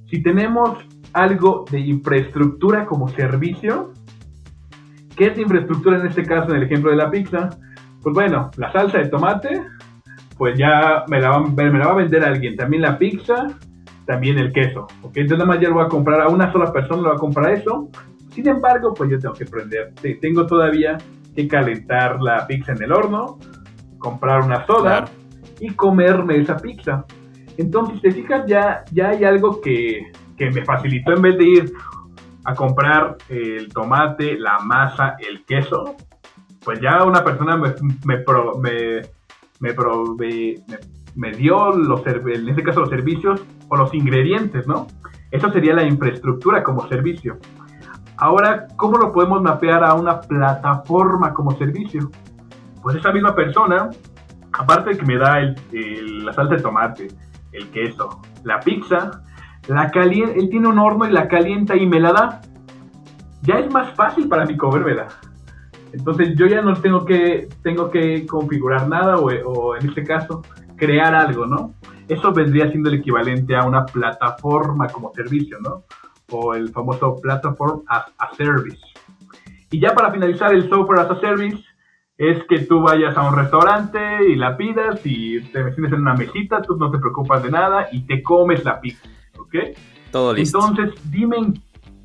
Si 0.09 0.23
tenemos 0.23 0.78
algo 1.12 1.64
de 1.71 1.80
infraestructura 1.80 2.87
como 2.87 3.09
servicio, 3.09 3.92
¿qué 5.16 5.28
es 5.28 5.38
infraestructura 5.38 5.99
en 5.99 6.07
este 6.07 6.25
caso, 6.25 6.50
en 6.50 6.59
el 6.59 6.62
ejemplo 6.64 6.90
de 6.90 6.97
la 6.97 7.11
pizza? 7.11 7.50
Pues 8.02 8.14
bueno, 8.14 8.50
la 8.57 8.71
salsa 8.73 8.99
de 8.99 9.09
tomate, 9.09 9.62
pues 10.38 10.57
ya 10.57 11.04
me 11.09 11.21
la, 11.21 11.30
va, 11.30 11.40
me 11.40 11.78
la 11.78 11.87
va 11.87 11.92
a 11.92 11.97
vender 11.97 12.25
alguien. 12.25 12.57
También 12.57 12.83
la 12.83 12.99
pizza, 12.99 13.59
también 14.11 14.38
el 14.38 14.52
queso. 14.52 14.88
¿ok? 15.02 15.17
Entonces 15.19 15.38
nada 15.38 15.45
más 15.45 15.61
ya 15.61 15.69
lo 15.69 15.76
voy 15.76 15.85
a 15.85 15.88
comprar 15.88 16.21
a 16.21 16.29
una 16.29 16.50
sola 16.50 16.73
persona, 16.73 17.00
lo 17.00 17.09
va 17.11 17.14
a 17.14 17.19
comprar 17.19 17.52
eso. 17.52 17.88
Sin 18.35 18.49
embargo, 18.49 18.93
pues 18.93 19.09
yo 19.09 19.21
tengo 19.21 19.35
que 19.35 19.45
prender. 19.45 19.95
Tengo 20.21 20.47
todavía 20.47 20.99
que 21.37 21.47
calentar 21.47 22.21
la 22.21 22.45
pizza 22.45 22.73
en 22.73 22.83
el 22.83 22.93
horno, 22.93 23.38
comprar 23.99 24.43
una 24.43 24.67
soda 24.67 25.05
claro. 25.05 25.07
y 25.61 25.71
comerme 25.75 26.38
esa 26.38 26.57
pizza. 26.57 27.05
Entonces, 27.57 28.02
te 28.02 28.11
fijas, 28.11 28.45
ya, 28.49 28.85
ya 28.90 29.11
hay 29.11 29.23
algo 29.23 29.61
que, 29.61 30.11
que 30.37 30.50
me 30.50 30.64
facilitó 30.64 31.12
en 31.12 31.23
vez 31.23 31.38
de 31.38 31.45
ir 31.45 31.73
a 32.45 32.55
comprar 32.55 33.17
el 33.29 33.73
tomate, 33.73 34.37
la 34.40 34.59
masa, 34.59 35.14
el 35.21 35.45
queso, 35.45 35.95
pues 36.64 36.81
ya 36.81 37.05
una 37.05 37.23
persona 37.23 37.57
me, 37.57 37.75
me, 38.05 38.19
pro, 38.19 38.59
me, 38.59 39.02
me, 39.61 39.73
prove, 39.73 40.17
me, 40.67 40.79
me, 41.14 41.33
dio 41.33 41.73
los, 41.73 42.07
en 42.07 42.49
este 42.49 42.62
caso 42.62 42.81
los 42.81 42.88
servicios 42.88 43.43
o 43.69 43.76
los 43.76 43.93
ingredientes, 43.95 44.67
¿no? 44.67 44.87
Eso 45.31 45.50
sería 45.50 45.75
la 45.75 45.85
infraestructura 45.85 46.62
como 46.62 46.88
servicio. 46.88 47.38
Ahora, 48.17 48.67
¿cómo 48.76 48.99
lo 48.99 49.12
podemos 49.12 49.40
mapear 49.43 49.85
a 49.85 49.95
una 49.95 50.21
plataforma 50.21 51.33
como 51.33 51.57
servicio? 51.57 52.11
Pues 52.83 52.97
esa 52.97 53.12
misma 53.12 53.35
persona, 53.35 53.90
aparte 54.52 54.90
de 54.90 54.99
que 54.99 55.07
me 55.07 55.17
da 55.17 55.40
el, 55.40 56.25
la 56.25 56.33
salsa 56.33 56.57
de 56.57 56.62
tomate, 56.62 57.09
el 57.52 57.71
queso, 57.71 58.21
la 58.45 58.61
pizza, 58.61 59.23
la 59.69 59.90
él 59.95 60.49
tiene 60.50 60.69
un 60.69 60.79
horno 60.79 61.07
y 61.07 61.12
la 61.12 61.29
calienta 61.29 61.76
y 61.76 61.87
me 61.87 62.00
la 62.00 62.12
da. 62.12 62.40
Ya 63.43 63.55
es 63.55 63.73
más 63.73 63.95
fácil 63.95 64.29
para 64.29 64.45
mí 64.45 64.57
comérmela. 64.57 65.09
Entonces 65.93 66.37
yo 66.37 66.47
ya 66.47 66.62
no 66.62 66.75
tengo 66.75 67.05
que, 67.05 67.49
tengo 67.62 67.90
que 67.90 68.26
configurar 68.26 68.88
nada 68.88 69.17
o, 69.17 69.76
en 69.76 69.88
este 69.88 70.05
caso 70.05 70.43
crear 70.81 71.15
algo, 71.15 71.47
¿no? 71.47 71.75
Eso 72.09 72.33
vendría 72.33 72.69
siendo 72.71 72.89
el 72.89 72.97
equivalente 72.97 73.55
a 73.55 73.65
una 73.65 73.87
plataforma 73.87 74.89
como 74.89 75.13
servicio, 75.15 75.59
¿no? 75.61 75.85
O 76.31 76.55
el 76.55 76.71
famoso 76.71 77.21
Platform 77.21 77.83
as 77.87 78.07
a 78.19 78.35
Service. 78.35 78.81
Y 79.71 79.79
ya 79.79 79.95
para 79.95 80.11
finalizar 80.11 80.53
el 80.53 80.69
Software 80.69 81.01
as 81.01 81.11
a 81.11 81.21
Service 81.21 81.63
es 82.17 82.43
que 82.49 82.61
tú 82.61 82.81
vayas 82.83 83.17
a 83.17 83.29
un 83.29 83.37
restaurante 83.37 84.29
y 84.29 84.35
la 84.35 84.57
pidas 84.57 85.01
y 85.05 85.41
te 85.41 85.73
sientes 85.73 85.93
en 85.93 86.01
una 86.01 86.15
mesita, 86.15 86.61
tú 86.63 86.77
no 86.77 86.91
te 86.91 86.99
preocupas 86.99 87.43
de 87.43 87.51
nada 87.51 87.89
y 87.93 88.07
te 88.07 88.23
comes 88.23 88.65
la 88.65 88.81
pizza, 88.81 89.09
¿ok? 89.39 89.55
Todo 90.11 90.33
listo. 90.33 90.59
Entonces 90.59 91.01
dime 91.11 91.37
en, 91.37 91.63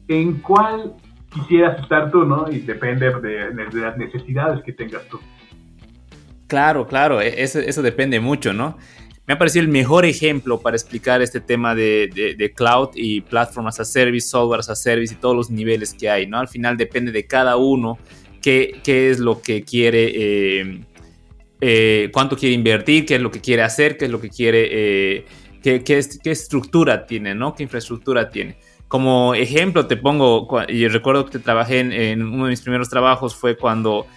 en 0.07 0.41
cuál 0.41 0.93
quisieras 1.33 1.79
estar 1.81 2.11
tú, 2.11 2.23
¿no? 2.23 2.49
Y 2.49 2.59
depende 2.59 3.11
de, 3.11 3.49
de, 3.51 3.79
las 3.81 3.97
necesidades 3.97 4.63
que 4.63 4.73
tengas 4.73 5.05
tú. 5.09 5.19
Claro, 6.55 6.87
claro, 6.87 7.19
eso, 7.19 7.59
eso, 7.59 7.81
depende 7.81 8.21
mucho, 8.21 8.53
¿no? 8.53 8.77
Me 9.27 9.33
ha 9.33 9.37
parecido 9.37 9.63
el 9.63 9.67
mejor 9.67 10.05
ejemplo 10.05 10.61
para 10.61 10.77
explicar 10.77 11.21
este 11.21 11.41
tema 11.41 11.75
de, 11.75 12.07
de, 12.37 12.53
cloud 12.53 12.91
y 12.95 13.19
platform 13.19 13.67
as 13.67 13.81
a 13.81 13.83
service, 13.83 14.29
software 14.29 14.61
as 14.61 14.69
a 14.69 14.75
service 14.75 15.13
y 15.13 15.17
todos 15.17 15.35
los 15.35 15.49
niveles 15.49 15.93
que 15.93 16.09
hay, 16.09 16.27
¿no? 16.27 16.39
Al 16.39 16.47
final 16.47 16.77
depende 16.77 17.11
de 17.11 17.27
cada 17.27 17.57
uno 17.57 17.99
qué, 18.41 18.79
qué 18.85 19.09
es 19.11 19.19
lo 19.19 19.41
que 19.41 19.63
quiere, 19.63 20.13
eh, 20.15 20.79
eh, 21.59 22.09
cuánto 22.13 22.37
quiere 22.37 22.55
invertir, 22.55 23.05
qué 23.05 23.15
es 23.15 23.21
lo 23.21 23.31
que 23.31 23.41
quiere 23.41 23.61
hacer, 23.61 23.97
qué 23.97 24.05
es 24.05 24.11
lo 24.11 24.21
que 24.21 24.29
quiere, 24.29 24.69
eh, 24.71 25.25
qué, 25.61 25.83
qué, 25.83 25.99
estructura 26.31 27.05
tiene, 27.05 27.35
¿no? 27.35 27.53
¿Qué 27.53 27.63
infraestructura 27.63 28.29
tiene? 28.29 28.59
Como 28.87 29.35
ejemplo 29.35 29.87
te 29.87 29.97
pongo, 29.97 30.47
y 30.69 30.87
recuerdo 30.87 31.25
que 31.25 31.37
trabajé 31.37 31.79
en, 31.79 31.91
en 31.91 32.21
uno 32.21 32.45
de 32.45 32.51
mis 32.51 32.61
primeros 32.61 32.87
trabajos 32.87 33.35
fue 33.35 33.57
cuando 33.57 34.07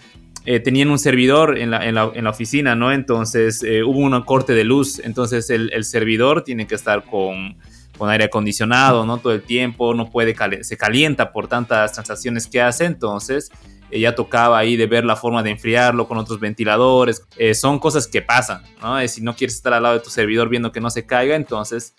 eh, 0.44 0.60
tenían 0.60 0.90
un 0.90 0.98
servidor 0.98 1.58
en 1.58 1.70
la, 1.70 1.86
en 1.86 1.94
la, 1.94 2.10
en 2.14 2.24
la 2.24 2.30
oficina, 2.30 2.74
¿no? 2.74 2.92
Entonces 2.92 3.62
eh, 3.62 3.82
hubo 3.82 3.98
un 3.98 4.22
corte 4.22 4.54
de 4.54 4.64
luz, 4.64 5.00
entonces 5.00 5.50
el, 5.50 5.70
el, 5.72 5.84
servidor 5.84 6.42
tiene 6.42 6.66
que 6.66 6.74
estar 6.74 7.04
con, 7.04 7.58
con 7.98 8.08
aire 8.08 8.24
acondicionado, 8.24 9.04
¿no? 9.04 9.18
Todo 9.18 9.32
el 9.32 9.42
tiempo, 9.42 9.94
no 9.94 10.10
puede, 10.10 10.34
cali 10.34 10.64
se 10.64 10.76
calienta 10.76 11.32
por 11.32 11.48
tantas 11.48 11.92
transacciones 11.92 12.46
que 12.46 12.62
hace, 12.62 12.84
entonces 12.84 13.50
eh, 13.90 14.00
ya 14.00 14.14
tocaba 14.14 14.58
ahí 14.58 14.76
de 14.76 14.86
ver 14.86 15.04
la 15.04 15.16
forma 15.16 15.42
de 15.42 15.50
enfriarlo 15.50 16.08
con 16.08 16.16
otros 16.18 16.40
ventiladores, 16.40 17.22
son 17.54 17.78
cosas 17.78 18.06
que 18.06 18.22
pasan, 18.22 18.62
¿no? 18.80 19.06
si 19.06 19.20
no 19.20 19.36
quieres 19.36 19.56
estar 19.56 19.72
al 19.74 19.82
lado 19.82 19.96
de 19.96 20.00
tu 20.00 20.10
servidor 20.10 20.48
viendo 20.48 20.72
que 20.72 20.80
no 20.80 20.88
se 20.88 21.04
caiga, 21.04 21.36
entonces 21.36 21.94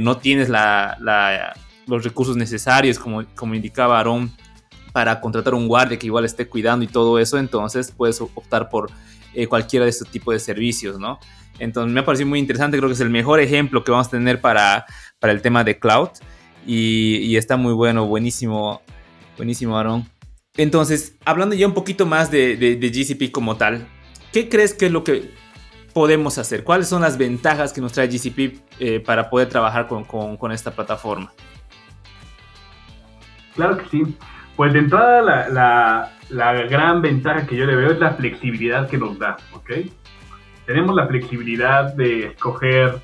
no 0.00 0.18
tienes 0.18 0.48
la, 0.48 1.54
los 1.86 2.04
recursos 2.04 2.36
necesarios, 2.36 2.98
como, 2.98 3.24
como 3.34 3.54
indicaba 3.54 3.98
Aaron, 3.98 4.30
para 4.92 5.20
contratar 5.20 5.54
un 5.54 5.68
guardia 5.68 5.98
que 5.98 6.06
igual 6.06 6.24
esté 6.24 6.48
cuidando 6.48 6.84
y 6.84 6.88
todo 6.88 7.18
eso, 7.18 7.38
entonces 7.38 7.92
puedes 7.92 8.20
optar 8.20 8.68
por 8.68 8.90
eh, 9.34 9.46
cualquiera 9.46 9.84
de 9.84 9.90
estos 9.90 10.08
tipos 10.08 10.34
de 10.34 10.40
servicios, 10.40 10.98
¿no? 10.98 11.18
Entonces 11.58 11.92
me 11.92 12.00
ha 12.00 12.04
parecido 12.04 12.28
muy 12.28 12.38
interesante, 12.38 12.76
creo 12.76 12.88
que 12.88 12.94
es 12.94 13.00
el 13.00 13.10
mejor 13.10 13.40
ejemplo 13.40 13.84
que 13.84 13.90
vamos 13.90 14.06
a 14.08 14.10
tener 14.10 14.40
para, 14.40 14.86
para 15.18 15.32
el 15.32 15.42
tema 15.42 15.64
de 15.64 15.78
cloud 15.78 16.10
y, 16.66 17.36
está 17.36 17.56
muy 17.56 17.72
bueno, 17.72 18.06
buenísimo, 18.06 18.82
buenísimo 19.36 19.78
Aaron. 19.78 20.08
Entonces, 20.56 21.16
hablando 21.24 21.54
ya 21.54 21.66
un 21.66 21.74
poquito 21.74 22.04
más 22.04 22.30
de, 22.30 22.78
GCP 22.80 23.30
como 23.32 23.56
tal, 23.56 23.88
¿qué 24.32 24.48
crees 24.48 24.74
que 24.74 24.86
es 24.86 24.92
lo 24.92 25.02
que 25.04 25.30
podemos 25.92 26.38
hacer? 26.38 26.64
¿Cuáles 26.64 26.88
son 26.88 27.02
las 27.02 27.16
ventajas 27.16 27.72
que 27.72 27.80
nos 27.80 27.92
trae 27.92 28.08
GCP 28.08 28.60
eh, 28.78 29.00
para 29.00 29.30
poder 29.30 29.48
trabajar 29.48 29.88
con 29.88 30.52
esta 30.52 30.70
plataforma? 30.70 31.32
Claro 33.58 33.76
que 33.76 33.88
sí. 33.88 34.16
Pues 34.58 34.72
de 34.72 34.80
entrada 34.80 35.22
la, 35.22 35.48
la, 35.50 36.12
la, 36.30 36.52
gran 36.64 37.00
ventaja 37.00 37.46
que 37.46 37.54
yo 37.54 37.64
le 37.64 37.76
veo 37.76 37.92
es 37.92 38.00
la 38.00 38.14
flexibilidad 38.14 38.90
que 38.90 38.98
nos 38.98 39.16
da, 39.16 39.36
¿ok? 39.54 39.70
Tenemos 40.66 40.96
la 40.96 41.06
flexibilidad 41.06 41.94
de 41.94 42.26
escoger 42.26 43.00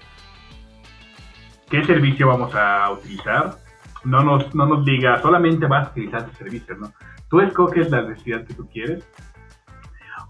qué 1.70 1.84
servicio 1.84 2.26
vamos 2.26 2.52
a 2.56 2.90
utilizar. 2.90 3.54
No 4.02 4.24
nos, 4.24 4.52
no 4.52 4.66
nos 4.66 4.84
diga 4.84 5.22
solamente 5.22 5.66
vas 5.66 5.86
a 5.86 5.90
utilizar 5.92 6.22
este 6.22 6.38
servicio, 6.38 6.74
¿no? 6.76 6.92
Tú 7.30 7.40
escoges 7.40 7.88
la 7.88 8.02
necesidad 8.02 8.44
que 8.44 8.54
tú 8.54 8.68
quieres. 8.68 9.08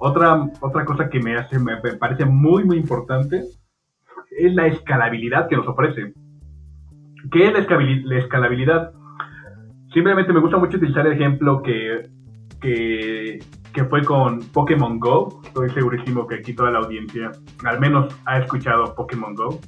Otra, 0.00 0.46
otra 0.60 0.84
cosa 0.84 1.08
que 1.08 1.20
me, 1.20 1.38
hace, 1.38 1.58
me 1.58 1.78
parece 1.98 2.26
muy, 2.26 2.64
muy 2.64 2.76
importante 2.76 3.44
es 4.30 4.54
la 4.54 4.66
escalabilidad 4.66 5.48
que 5.48 5.56
nos 5.56 5.66
ofrece. 5.66 6.12
¿Qué 7.32 7.46
es 7.46 7.52
la 8.04 8.18
escalabilidad? 8.18 8.92
Simplemente 9.94 10.32
me 10.32 10.40
gusta 10.40 10.56
mucho 10.56 10.76
utilizar 10.76 11.06
el 11.06 11.12
ejemplo 11.12 11.62
que, 11.62 12.10
que, 12.60 13.38
que, 13.72 13.84
fue 13.84 14.02
con 14.02 14.40
Pokémon 14.40 14.98
Go. 14.98 15.40
Estoy 15.44 15.70
segurísimo 15.70 16.26
que 16.26 16.34
aquí 16.34 16.52
toda 16.52 16.72
la 16.72 16.80
audiencia 16.80 17.30
al 17.64 17.78
menos 17.78 18.12
ha 18.24 18.40
escuchado 18.40 18.92
Pokémon 18.96 19.36
Go. 19.36 19.60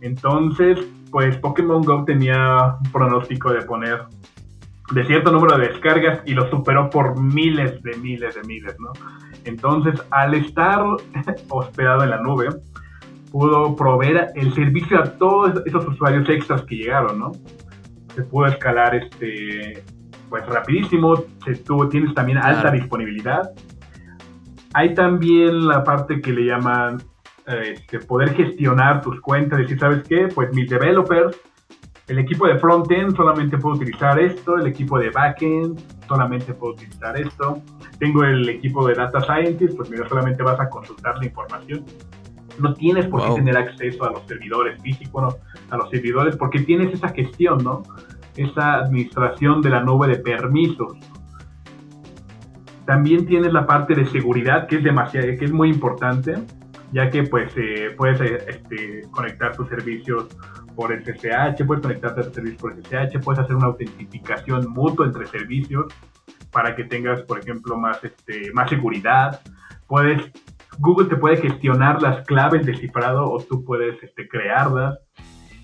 Entonces, 0.00 0.78
pues 1.10 1.36
Pokémon 1.36 1.82
Go 1.82 2.06
tenía 2.06 2.78
un 2.82 2.90
pronóstico 2.90 3.52
de 3.52 3.60
poner 3.60 4.06
de 4.92 5.04
cierto 5.04 5.30
número 5.30 5.58
de 5.58 5.68
descargas 5.68 6.20
y 6.24 6.32
lo 6.32 6.48
superó 6.48 6.88
por 6.88 7.20
miles 7.20 7.82
de 7.82 7.98
miles 7.98 8.34
de 8.36 8.42
miles, 8.44 8.74
¿no? 8.80 8.92
Entonces, 9.44 10.02
al 10.10 10.32
estar 10.32 10.82
hospedado 11.50 12.02
en 12.04 12.10
la 12.10 12.22
nube, 12.22 12.48
pudo 13.30 13.76
proveer 13.76 14.28
el 14.36 14.54
servicio 14.54 14.98
a 14.98 15.18
todos 15.18 15.62
esos 15.66 15.86
usuarios 15.86 16.26
extras 16.30 16.62
que 16.62 16.76
llegaron, 16.76 17.18
¿no? 17.18 17.32
Se 18.14 18.22
pudo 18.22 18.46
escalar 18.46 18.94
este, 18.94 19.82
pues 20.28 20.46
rapidísimo, 20.46 21.24
se 21.44 21.56
tuvo, 21.56 21.88
tienes 21.88 22.14
también 22.14 22.38
alta 22.38 22.70
disponibilidad. 22.70 23.50
Hay 24.74 24.94
también 24.94 25.66
la 25.66 25.82
parte 25.82 26.20
que 26.20 26.32
le 26.32 26.46
llaman 26.46 27.02
este, 27.46 27.98
poder 28.00 28.34
gestionar 28.34 29.00
tus 29.02 29.20
cuentas, 29.20 29.58
decir, 29.58 29.78
¿sabes 29.78 30.02
qué? 30.08 30.28
Pues 30.34 30.52
mis 30.54 30.68
developers 30.68 31.36
el 32.10 32.18
equipo 32.18 32.48
de 32.48 32.58
frontend 32.58 33.14
solamente 33.14 33.56
puede 33.56 33.76
utilizar 33.76 34.18
esto, 34.18 34.56
el 34.56 34.66
equipo 34.66 34.98
de 34.98 35.10
backend 35.10 35.80
solamente 36.08 36.52
puede 36.54 36.72
utilizar 36.72 37.16
esto. 37.16 37.62
Tengo 38.00 38.24
el 38.24 38.48
equipo 38.48 38.84
de 38.88 38.94
data 38.94 39.20
scientist, 39.20 39.76
pues 39.76 39.88
mira, 39.90 40.08
solamente 40.08 40.42
vas 40.42 40.58
a 40.58 40.68
consultar 40.68 41.18
la 41.18 41.26
información. 41.26 41.84
No 42.58 42.74
tienes 42.74 43.06
por 43.06 43.26
qué 43.26 43.34
tener 43.34 43.56
acceso 43.56 44.04
a 44.04 44.10
los 44.10 44.26
servidores 44.26 44.80
físicos, 44.82 45.36
a 45.70 45.76
los 45.76 45.90
servidores, 45.90 46.36
porque 46.36 46.60
tienes 46.60 46.92
esa 46.92 47.08
gestión, 47.08 47.62
¿no? 47.62 47.82
Esa 48.36 48.74
administración 48.74 49.62
de 49.62 49.70
la 49.70 49.82
nube 49.82 50.08
de 50.08 50.16
permisos. 50.16 50.98
También 52.86 53.26
tienes 53.26 53.52
la 53.52 53.66
parte 53.66 53.94
de 53.94 54.06
seguridad, 54.06 54.66
que 54.66 54.76
es 54.76 54.84
demasiado, 54.84 55.28
que 55.38 55.44
es 55.44 55.52
muy 55.52 55.70
importante, 55.70 56.34
ya 56.92 57.10
que 57.10 57.22
pues 57.22 57.52
eh, 57.56 57.94
puedes 57.96 58.20
eh, 58.20 58.38
este, 58.48 59.02
conectar 59.10 59.56
tus 59.56 59.68
servicios 59.68 60.26
por 60.74 60.92
el 60.92 61.04
SSH, 61.04 61.64
puedes 61.66 61.82
conectarte 61.82 62.20
a 62.20 62.24
servicios 62.24 62.60
por 62.60 62.74
SSH, 62.74 63.20
puedes 63.22 63.38
hacer 63.38 63.54
una 63.54 63.66
autentificación 63.66 64.70
mutua 64.70 65.06
entre 65.06 65.26
servicios 65.26 65.86
para 66.50 66.74
que 66.74 66.84
tengas, 66.84 67.22
por 67.22 67.38
ejemplo, 67.38 67.76
más, 67.76 68.02
este, 68.02 68.52
más 68.52 68.70
seguridad. 68.70 69.40
Puedes, 69.86 70.30
Google 70.78 71.08
te 71.08 71.16
puede 71.16 71.36
gestionar 71.36 72.00
las 72.00 72.26
claves 72.26 72.64
de 72.64 72.76
cifrado 72.76 73.30
o 73.30 73.42
tú 73.42 73.64
puedes 73.64 74.02
este, 74.02 74.28
crearlas. 74.28 74.98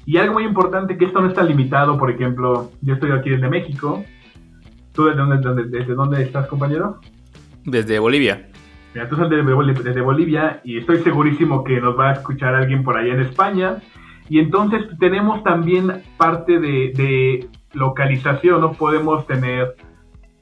Y 0.05 0.19
algo 0.19 0.35
muy 0.35 0.45
importante, 0.45 0.97
que 0.97 1.05
esto 1.05 1.21
no 1.21 1.29
está 1.29 1.43
limitado, 1.43 1.99
por 1.99 2.11
ejemplo, 2.11 2.71
yo 2.81 2.95
estoy 2.95 3.11
aquí 3.11 3.31
desde 3.31 3.49
México. 3.49 4.05
¿Tú 4.93 5.07
desde 5.07 5.19
dónde, 5.19 5.65
desde 5.65 5.95
dónde 5.95 6.23
estás, 6.23 6.47
compañero? 6.47 7.01
Desde 7.65 7.99
Bolivia. 7.99 8.49
Mira, 8.95 9.09
tú 9.09 9.17
estás 9.17 9.29
desde 9.29 10.01
Bolivia 10.01 10.61
y 10.65 10.79
estoy 10.79 10.99
segurísimo 10.99 11.65
que 11.65 11.81
nos 11.81 11.99
va 11.99 12.11
a 12.11 12.13
escuchar 12.15 12.55
alguien 12.55 12.83
por 12.83 12.97
allá 12.97 13.15
en 13.15 13.21
España 13.21 13.79
y 14.29 14.39
entonces 14.39 14.83
tenemos 14.99 15.43
también 15.45 16.03
parte 16.17 16.59
de, 16.59 17.49
localización, 17.75 18.63
¿no? 18.63 18.73
Podemos 18.73 19.27
tener, 19.27 19.75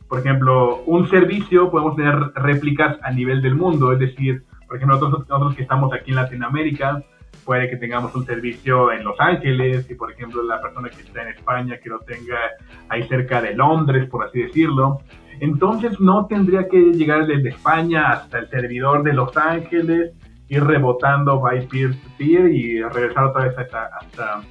por 0.09 0.21
ejemplo, 0.21 0.85
un 0.87 1.09
servicio, 1.11 1.69
podemos 1.69 1.97
tener 1.97 2.15
réplicas 2.37 2.97
a 3.03 3.11
nivel 3.11 3.43
del 3.43 3.57
mundo, 3.57 3.93
es 3.93 3.99
decir, 3.99 4.45
por 4.75 4.79
ejemplo, 4.79 4.97
nosotros, 4.97 5.29
nosotros 5.29 5.55
que 5.55 5.63
estamos 5.63 5.93
aquí 5.93 6.11
en 6.11 6.17
Latinoamérica, 6.17 7.01
puede 7.45 7.71
que 7.71 7.77
tengamos 7.77 8.13
un 8.17 8.27
servicio 8.27 8.91
en 8.91 9.05
Los 9.05 9.15
Ángeles 9.21 9.89
y 9.89 9.95
por 9.95 10.11
ejemplo 10.11 10.43
la 10.43 10.61
persona 10.61 10.89
que 10.89 11.01
está 11.03 11.23
en 11.23 11.29
España 11.29 11.79
que 11.81 11.91
lo 11.91 12.01
tenga 12.01 12.41
ahí 12.89 13.05
cerca 13.05 13.41
de 13.41 13.55
Londres, 13.55 14.09
por 14.11 14.27
así 14.27 14.43
decirlo. 14.43 15.01
Entonces 15.39 16.01
no 16.01 16.27
tendría 16.27 16.67
que 16.67 16.77
llegar 16.93 17.29
desde 17.29 17.51
España 17.51 18.11
hasta 18.11 18.41
el 18.41 18.49
servidor 18.49 19.05
de 19.05 19.13
Los 19.13 19.37
Ángeles 19.37 20.11
ir 20.49 20.65
rebotando 20.65 21.39
by 21.39 21.69
peer-to-peer 21.69 22.53
y 22.53 22.83
regresar 22.83 23.27
otra 23.27 23.45
vez 23.45 23.57
hasta, 23.57 23.91
hasta, 24.01 24.43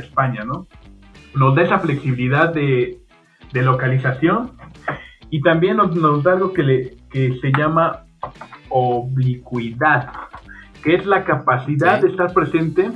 España, 0.00 0.44
¿no? 0.44 0.66
Nos 1.34 1.54
da 1.54 1.62
esa 1.62 1.78
flexibilidad 1.78 2.54
de, 2.54 3.02
localización 3.52 4.52
y 5.28 5.42
también 5.42 5.76
nos, 5.76 6.22
da 6.22 6.32
algo 6.32 6.54
que, 6.54 6.62
le, 6.62 6.96
que 7.10 7.38
se 7.40 7.52
llama 7.52 8.06
oblicuidad, 8.78 10.10
que 10.82 10.96
es 10.96 11.06
la 11.06 11.24
capacidad 11.24 12.00
de 12.00 12.08
estar 12.08 12.34
presente 12.34 12.90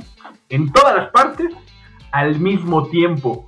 en 0.49 0.71
todas 0.71 0.95
las 0.95 1.09
partes 1.09 1.51
al 2.11 2.39
mismo 2.39 2.87
tiempo. 2.87 3.47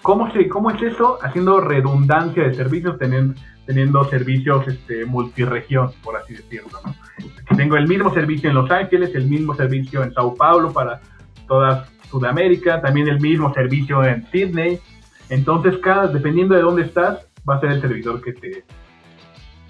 ¿Cómo, 0.00 0.32
se, 0.32 0.48
¿Cómo 0.48 0.70
es 0.70 0.80
eso? 0.82 1.18
Haciendo 1.22 1.60
redundancia 1.60 2.42
de 2.42 2.54
servicios, 2.54 2.98
teniendo, 2.98 3.34
teniendo 3.66 4.02
servicios 4.04 4.66
este, 4.66 5.04
multiregión, 5.04 5.90
por 6.02 6.16
así 6.16 6.34
decirlo. 6.34 6.78
¿no? 6.84 7.56
Tengo 7.56 7.76
el 7.76 7.86
mismo 7.86 8.12
servicio 8.14 8.48
en 8.48 8.56
Los 8.56 8.70
Ángeles, 8.70 9.14
el 9.14 9.26
mismo 9.26 9.54
servicio 9.54 10.02
en 10.02 10.12
Sao 10.14 10.34
Paulo 10.34 10.72
para 10.72 11.00
toda 11.46 11.86
Sudamérica, 12.10 12.80
también 12.80 13.08
el 13.08 13.20
mismo 13.20 13.52
servicio 13.52 14.02
en 14.04 14.26
Sydney. 14.30 14.80
Entonces, 15.28 15.76
cada, 15.78 16.06
dependiendo 16.06 16.54
de 16.54 16.62
dónde 16.62 16.82
estás, 16.82 17.26
va 17.48 17.56
a 17.56 17.60
ser 17.60 17.72
el 17.72 17.80
servidor 17.82 18.22
que 18.22 18.32
te, 18.32 18.64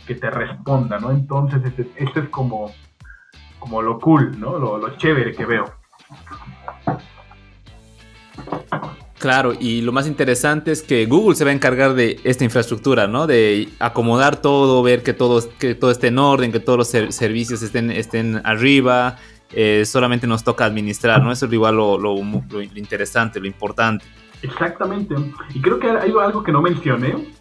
que 0.07 0.14
te 0.14 0.31
responda, 0.31 0.99
¿no? 0.99 1.11
Entonces, 1.11 1.62
este, 1.64 1.90
este 1.97 2.21
es 2.21 2.29
como, 2.29 2.73
como 3.59 3.83
lo 3.83 3.99
cool, 3.99 4.38
¿no? 4.38 4.59
Lo, 4.59 4.79
lo 4.79 4.97
chévere 4.97 5.33
que 5.33 5.47
veo. 5.47 5.64
Claro, 9.25 9.55
y 9.59 9.81
lo 9.81 9.90
más 9.90 10.07
interesante 10.07 10.71
es 10.71 10.83
que 10.83 11.07
Google 11.07 11.35
se 11.35 11.45
va 11.45 11.51
a 11.51 11.55
encargar 11.55 11.95
de 11.95 12.21
esta 12.25 12.45
infraestructura, 12.45 13.07
¿no? 13.07 13.27
De 13.27 13.71
acomodar 13.79 14.37
todo, 14.37 14.83
ver 14.83 15.03
que 15.03 15.14
todo, 15.14 15.43
que 15.59 15.75
todo 15.75 15.90
esté 15.90 16.09
en 16.09 16.19
orden, 16.19 16.53
que 16.53 16.61
todos 16.61 16.77
los 16.77 17.14
servicios 17.14 17.62
estén, 17.62 17.90
estén 17.90 18.43
arriba. 18.45 19.17
Eh, 19.53 19.85
solamente 19.87 20.27
nos 20.27 20.45
toca 20.45 20.67
administrar, 20.67 21.23
¿no? 21.23 21.33
Eso 21.33 21.47
es 21.47 21.53
igual 21.55 21.77
lo, 21.77 21.99
lo, 21.99 22.19
interesante, 22.75 23.40
lo 23.40 23.47
importante. 23.47 24.05
Exactamente. 24.43 25.14
Y 25.55 25.62
creo 25.62 25.79
que 25.79 25.88
hay 25.88 26.12
algo 26.23 26.43
que 26.43 26.53
no 26.53 26.61
mencioné, 26.61 27.33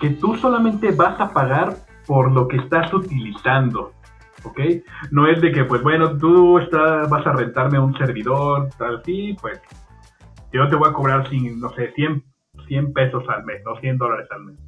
que 0.00 0.08
tú 0.08 0.34
solamente 0.36 0.92
vas 0.92 1.20
a 1.20 1.30
pagar 1.30 1.76
por 2.08 2.32
lo 2.32 2.48
que 2.48 2.56
estás 2.56 2.92
utilizando. 2.92 3.92
¿ok? 4.44 4.60
No 5.10 5.28
es 5.28 5.40
de 5.40 5.52
que, 5.52 5.64
pues 5.64 5.82
bueno, 5.82 6.16
tú 6.16 6.58
estás, 6.58 7.08
vas 7.08 7.26
a 7.26 7.32
rentarme 7.32 7.78
un 7.78 7.96
servidor, 7.96 8.68
tal, 8.78 9.02
sí, 9.04 9.36
pues 9.40 9.60
yo 10.52 10.68
te 10.68 10.76
voy 10.76 10.88
a 10.88 10.92
cobrar, 10.92 11.28
sin, 11.28 11.60
no 11.60 11.68
sé, 11.70 11.92
100, 11.92 12.24
100 12.66 12.92
pesos 12.92 13.24
al 13.28 13.44
mes, 13.44 13.62
no 13.64 13.76
100 13.76 13.98
dólares 13.98 14.26
al 14.30 14.44
mes. 14.44 14.58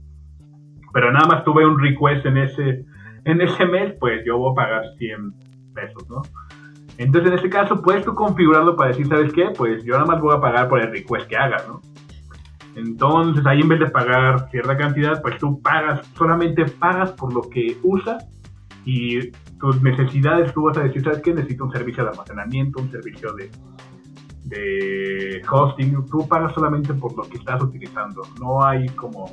Pero 0.92 1.11
nada 1.12 1.26
más 1.26 1.44
tuve 1.44 1.66
un 1.66 1.81
request 1.81 2.26
en 2.26 2.37
ese, 2.37 2.85
en 3.24 3.40
ese 3.40 3.64
mes, 3.64 3.94
pues 3.98 4.22
yo 4.26 4.37
voy 4.37 4.53
a 4.53 4.57
pagar 4.57 4.83
100 4.98 5.33
pesos, 5.74 6.09
¿no? 6.09 6.22
Entonces, 6.98 7.31
en 7.31 7.37
este 7.38 7.48
caso, 7.48 7.81
puedes 7.81 8.05
tú 8.05 8.14
configurarlo 8.14 8.76
para 8.76 8.88
decir, 8.88 9.07
¿sabes 9.07 9.33
qué? 9.33 9.46
Pues 9.57 9.83
yo 9.85 9.94
nada 9.94 10.05
más 10.05 10.20
voy 10.20 10.37
a 10.37 10.40
pagar 10.40 10.68
por 10.68 10.81
el 10.81 10.90
request 10.90 11.26
que 11.29 11.37
hagas, 11.37 11.66
¿no? 11.66 11.81
Entonces, 12.81 13.45
ahí 13.47 13.61
en 13.61 13.69
vez 13.69 13.81
de 13.81 13.90
pagar 13.90 14.49
cierta 14.51 14.77
cantidad, 14.77 15.21
pues 15.23 15.38
tú 15.38 15.61
pagas, 15.61 16.07
solamente 16.16 16.64
pagas 16.64 17.12
por 17.12 17.33
lo 17.33 17.43
que 17.43 17.79
usas 17.83 18.27
y 18.85 19.31
tus 19.59 19.83
necesidades, 19.83 20.53
tú 20.55 20.62
vas 20.64 20.79
a 20.79 20.83
decir, 20.83 21.03
¿sabes 21.03 21.21
qué? 21.23 21.35
Necesito 21.35 21.64
un 21.64 21.73
servicio 21.73 22.05
de 22.05 22.11
almacenamiento, 22.11 22.81
un 22.81 22.90
servicio 22.90 23.33
de, 23.35 23.51
de 24.45 25.43
hosting, 25.51 26.07
tú 26.07 26.27
pagas 26.27 26.55
solamente 26.55 26.95
por 26.95 27.16
lo 27.16 27.23
que 27.25 27.37
estás 27.37 27.62
utilizando. 27.62 28.23
No 28.40 28.64
hay 28.64 28.88
como, 28.90 29.31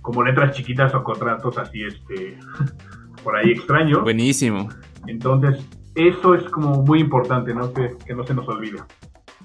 como 0.00 0.24
letras 0.24 0.56
chiquitas 0.56 0.94
o 0.94 1.02
contratos 1.04 1.56
así, 1.58 1.82
este, 1.84 2.38
por 3.24 3.36
ahí 3.36 3.52
extraño. 3.52 4.02
Buenísimo. 4.02 4.68
Entonces, 5.06 5.64
eso 5.94 6.34
es 6.34 6.44
como 6.50 6.82
muy 6.82 7.00
importante, 7.00 7.54
¿no? 7.54 7.72
Que, 7.72 8.14
no 8.14 8.24
se 8.24 8.34
nos 8.34 8.48
olvide. 8.48 8.78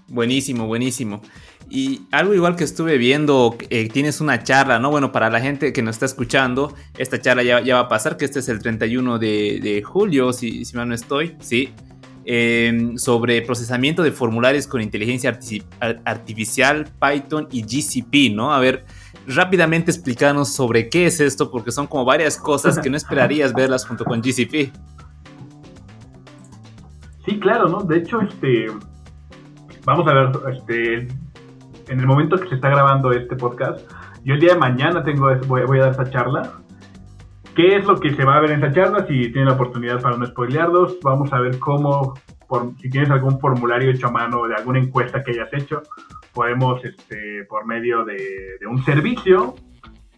Buenísimo, 0.08 0.68
buenísimo. 0.68 1.22
Y 1.70 2.04
algo 2.12 2.34
igual 2.34 2.56
que 2.56 2.64
estuve 2.64 2.98
viendo, 2.98 3.58
eh, 3.70 3.90
tienes 3.90 4.22
una 4.22 4.42
charla, 4.42 4.80
¿no? 4.80 4.90
Bueno, 4.90 5.12
para 5.12 5.30
la 5.30 5.42
gente 5.42 5.74
que 5.74 5.82
nos 5.82 5.96
está 5.96 6.06
escuchando, 6.06 6.74
esta 6.98 7.20
charla 7.20 7.44
ya, 7.44 7.76
va 7.76 7.82
a 7.82 7.88
pasar, 7.90 8.16
que 8.16 8.26
este 8.26 8.40
es 8.40 8.48
el 8.48 8.60
31 8.60 9.20
de, 9.20 9.60
de 9.62 9.84
julio, 9.84 10.32
si, 10.32 10.64
si 10.64 10.76
mal 10.78 10.88
no 10.88 10.96
estoy, 10.96 11.36
sí. 11.40 11.74
Em, 12.30 12.98
sobre 12.98 13.42
procesamiento 13.42 14.04
de 14.04 14.12
formularios 14.12 14.68
con 14.68 14.82
inteligencia 14.82 15.40
artificial, 16.04 16.92
Python 17.00 17.48
y 17.52 17.62
GCP, 17.62 18.36
¿no? 18.36 18.54
A 18.54 18.60
ver, 18.60 18.86
rápidamente 19.28 19.92
explícanos 19.92 20.50
sobre 20.52 20.90
qué 20.90 21.06
es 21.06 21.22
esto, 21.22 21.50
porque 21.50 21.72
son 21.72 21.88
como 21.88 22.04
varias 22.04 22.36
cosas 22.38 22.80
que 22.80 22.90
no 22.90 22.98
esperarías 22.98 23.54
verlas 23.54 23.86
junto 23.86 24.04
con 24.04 24.20
GCP. 24.20 24.74
Sí, 27.26 27.40
claro, 27.40 27.70
¿no? 27.70 27.84
De 27.84 28.00
hecho, 28.00 28.20
este, 28.20 28.68
vamos 29.86 30.06
a 30.06 30.14
ver, 30.14 30.32
este, 30.54 31.08
en 31.88 32.00
el 32.00 32.08
momento 32.08 32.38
que 32.38 32.50
se 32.50 32.56
está 32.56 32.70
grabando 32.70 33.12
este 33.12 33.36
podcast, 33.36 33.80
yo 34.24 34.34
el 34.34 34.40
día 34.40 34.54
de 34.54 34.60
mañana 34.60 35.04
tengo, 35.04 35.34
voy, 35.48 35.62
voy 35.66 35.80
a 35.80 35.84
dar 35.84 35.92
esta 35.92 36.10
charla 36.10 36.62
¿Qué 37.58 37.76
es 37.76 37.86
lo 37.86 38.00
que 38.00 38.14
se 38.14 38.24
va 38.24 38.36
a 38.36 38.42
ver 38.42 38.52
en 38.52 38.64
esta 38.64 38.72
charla? 38.72 39.08
Si 39.08 39.32
tienen 39.32 39.46
la 39.46 39.54
oportunidad 39.54 40.00
para 40.00 40.16
no 40.16 40.28
spoilearlos, 40.28 41.00
vamos 41.02 41.34
a 41.34 41.40
ver 41.40 41.58
cómo, 41.58 42.14
si 42.80 42.88
tienes 42.88 43.10
algún 43.10 43.40
formulario 43.40 43.90
hecho 43.90 44.10
a 44.10 44.12
mano 44.12 44.46
de 44.48 44.54
alguna 44.54 44.78
encuesta 44.78 45.24
que 45.24 45.32
hayas 45.32 45.52
hecho, 45.54 45.82
podemos, 46.36 46.86
este, 46.86 47.46
por 47.50 47.66
medio 47.66 48.06
de, 48.06 48.60
un 48.70 48.86
servicio, 48.86 49.56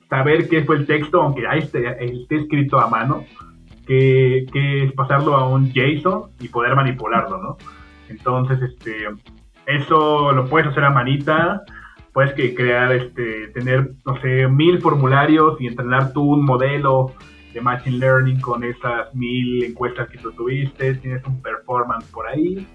saber 0.09 0.49
qué 0.49 0.65
fue 0.65 0.75
el 0.75 0.85
texto, 0.85 1.21
aunque 1.21 1.43
esté, 1.53 2.03
esté 2.03 2.41
escrito 2.41 2.77
a 2.77 2.89
mano, 2.89 3.23
que, 3.87 4.39
es 4.53 4.91
pasarlo 4.91 5.35
a 5.35 5.47
un 5.47 5.71
JSON 5.71 6.31
y 6.41 6.49
poder 6.49 6.75
manipularlo, 6.75 7.41
¿no? 7.41 7.57
Entonces, 8.09 8.61
este, 8.63 9.07
eso 9.69 10.31
lo 10.31 10.45
puedes 10.47 10.67
hacer 10.67 10.83
a 10.83 10.89
manita, 10.89 11.63
puedes 12.13 12.33
que 12.33 12.55
crear, 12.55 12.91
este, 12.91 13.47
tener, 13.49 13.91
no 14.05 14.19
sé, 14.21 14.47
mil 14.47 14.81
formularios 14.81 15.59
y 15.61 15.67
entrenar 15.67 16.11
tú 16.11 16.23
un 16.23 16.43
modelo 16.43 17.13
de 17.53 17.61
Machine 17.61 17.97
Learning 17.97 18.41
con 18.41 18.63
esas 18.63 19.13
mil 19.13 19.63
encuestas 19.63 20.09
que 20.09 20.17
tú 20.17 20.31
tuviste, 20.31 20.95
tienes 20.95 21.23
un 21.25 21.41
performance 21.41 22.05
por 22.11 22.27
ahí. 22.27 22.67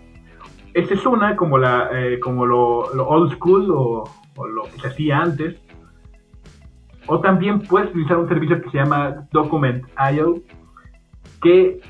Esta 0.72 0.94
es 0.94 1.04
una, 1.07 1.37
como, 1.37 1.59
la, 1.59 1.90
eh, 1.92 2.18
como 2.20 2.46
lo, 2.46 2.80
old 2.83 3.33
school 3.35 3.70
o, 3.70 4.04
lo 4.37 4.62
que 4.64 4.80
se 4.80 4.88
hacía 4.88 5.18
antes. 5.18 5.57
O 7.07 7.20
también 7.20 7.61
puedes 7.61 7.90
utilizar 7.90 8.16
un 8.16 8.28
servicio 8.28 8.61
que 8.62 8.70
se 8.70 8.78
llama 8.78 9.26
Document.io, 9.30 10.42
que 11.42 11.80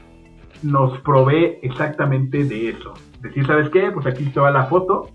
nos 0.62 0.98
provee 1.00 1.58
exactamente 1.62 2.44
de 2.44 2.70
eso. 2.70 2.94
Decir, 3.24 3.46
¿sabes 3.46 3.70
qué? 3.70 3.90
Pues 3.90 4.04
aquí 4.04 4.26
te 4.26 4.38
va 4.38 4.50
la 4.50 4.66
foto, 4.66 5.08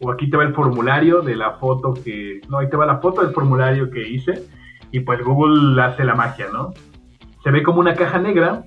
o 0.00 0.10
aquí 0.10 0.30
te 0.30 0.38
va 0.38 0.44
el 0.44 0.54
formulario 0.54 1.20
de 1.20 1.36
la 1.36 1.52
foto 1.52 1.92
que... 1.92 2.40
No, 2.48 2.56
ahí 2.56 2.70
te 2.70 2.76
va 2.78 2.86
la 2.86 3.00
foto 3.00 3.20
del 3.20 3.34
formulario 3.34 3.90
que 3.90 4.08
hice, 4.08 4.46
y 4.90 5.00
pues 5.00 5.22
Google 5.22 5.80
hace 5.82 6.04
la 6.04 6.14
magia, 6.14 6.46
¿no? 6.50 6.72
Se 7.42 7.50
ve 7.50 7.62
como 7.62 7.80
una 7.80 7.94
caja 7.94 8.18
negra, 8.18 8.64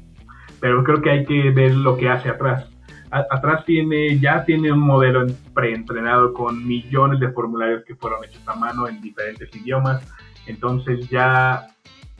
pero 0.59 0.83
creo 0.83 1.01
que 1.01 1.09
hay 1.09 1.25
que 1.25 1.49
ver 1.49 1.73
lo 1.73 1.97
que 1.97 2.07
hace 2.07 2.29
atrás. 2.29 2.69
atrás 3.09 3.65
tiene, 3.65 4.19
ya 4.19 4.45
tiene 4.45 4.71
un 4.71 4.81
modelo 4.81 5.25
preentrenado 5.55 6.31
con 6.31 6.67
millones 6.67 7.19
de 7.19 7.31
formularios 7.31 7.83
que 7.83 7.95
fueron 7.95 8.23
hechos 8.25 8.47
a 8.47 8.53
mano 8.53 8.87
en 8.87 9.01
diferentes 9.01 9.49
idiomas. 9.55 10.07
Entonces 10.45 11.09
ya, 11.09 11.65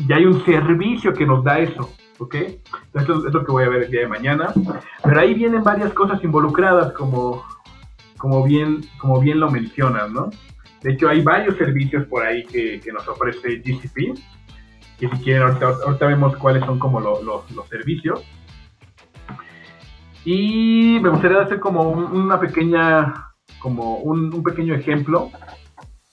ya 0.07 0.15
hay 0.15 0.25
un 0.25 0.43
servicio 0.43 1.13
que 1.13 1.27
nos 1.27 1.43
da 1.43 1.59
eso, 1.59 1.87
¿ok? 2.19 2.35
Eso 2.93 3.27
es 3.27 3.33
lo 3.33 3.45
que 3.45 3.51
voy 3.51 3.63
a 3.63 3.69
ver 3.69 3.83
el 3.83 3.91
día 3.91 4.01
de 4.01 4.07
mañana. 4.07 4.53
Pero 5.03 5.19
ahí 5.19 5.33
vienen 5.33 5.63
varias 5.63 5.93
cosas 5.93 6.23
involucradas, 6.23 6.93
como, 6.93 7.43
como, 8.17 8.43
bien, 8.43 8.81
como 8.97 9.19
bien 9.19 9.39
lo 9.39 9.49
mencionas, 9.49 10.11
¿no? 10.11 10.29
De 10.81 10.93
hecho, 10.93 11.09
hay 11.09 11.21
varios 11.21 11.57
servicios 11.57 12.05
por 12.07 12.23
ahí 12.23 12.45
que, 12.45 12.81
nos 12.93 13.07
ofrece 13.07 13.57
GCP 13.57 14.17
que 14.99 15.07
si 15.09 15.17
quieren 15.17 15.43
ahorita, 15.43 16.07
vemos 16.07 16.35
cuáles 16.37 16.65
son 16.65 16.79
como 16.79 16.99
los 16.99 17.69
servicios. 17.69 18.23
Y 20.25 20.99
me 21.01 21.09
gustaría 21.09 21.41
hacer 21.41 21.59
como 21.59 21.83
una 21.83 22.39
pequeña, 22.39 23.31
como 23.59 23.97
un, 23.97 24.43
pequeño 24.43 24.73
ejemplo 24.75 25.29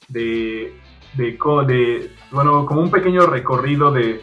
de, 0.08 0.72
de, 1.14 2.10
bueno, 2.30 2.66
como 2.66 2.82
un 2.82 2.90
pequeño 2.90 3.26
recorrido 3.26 3.90
de, 3.90 4.20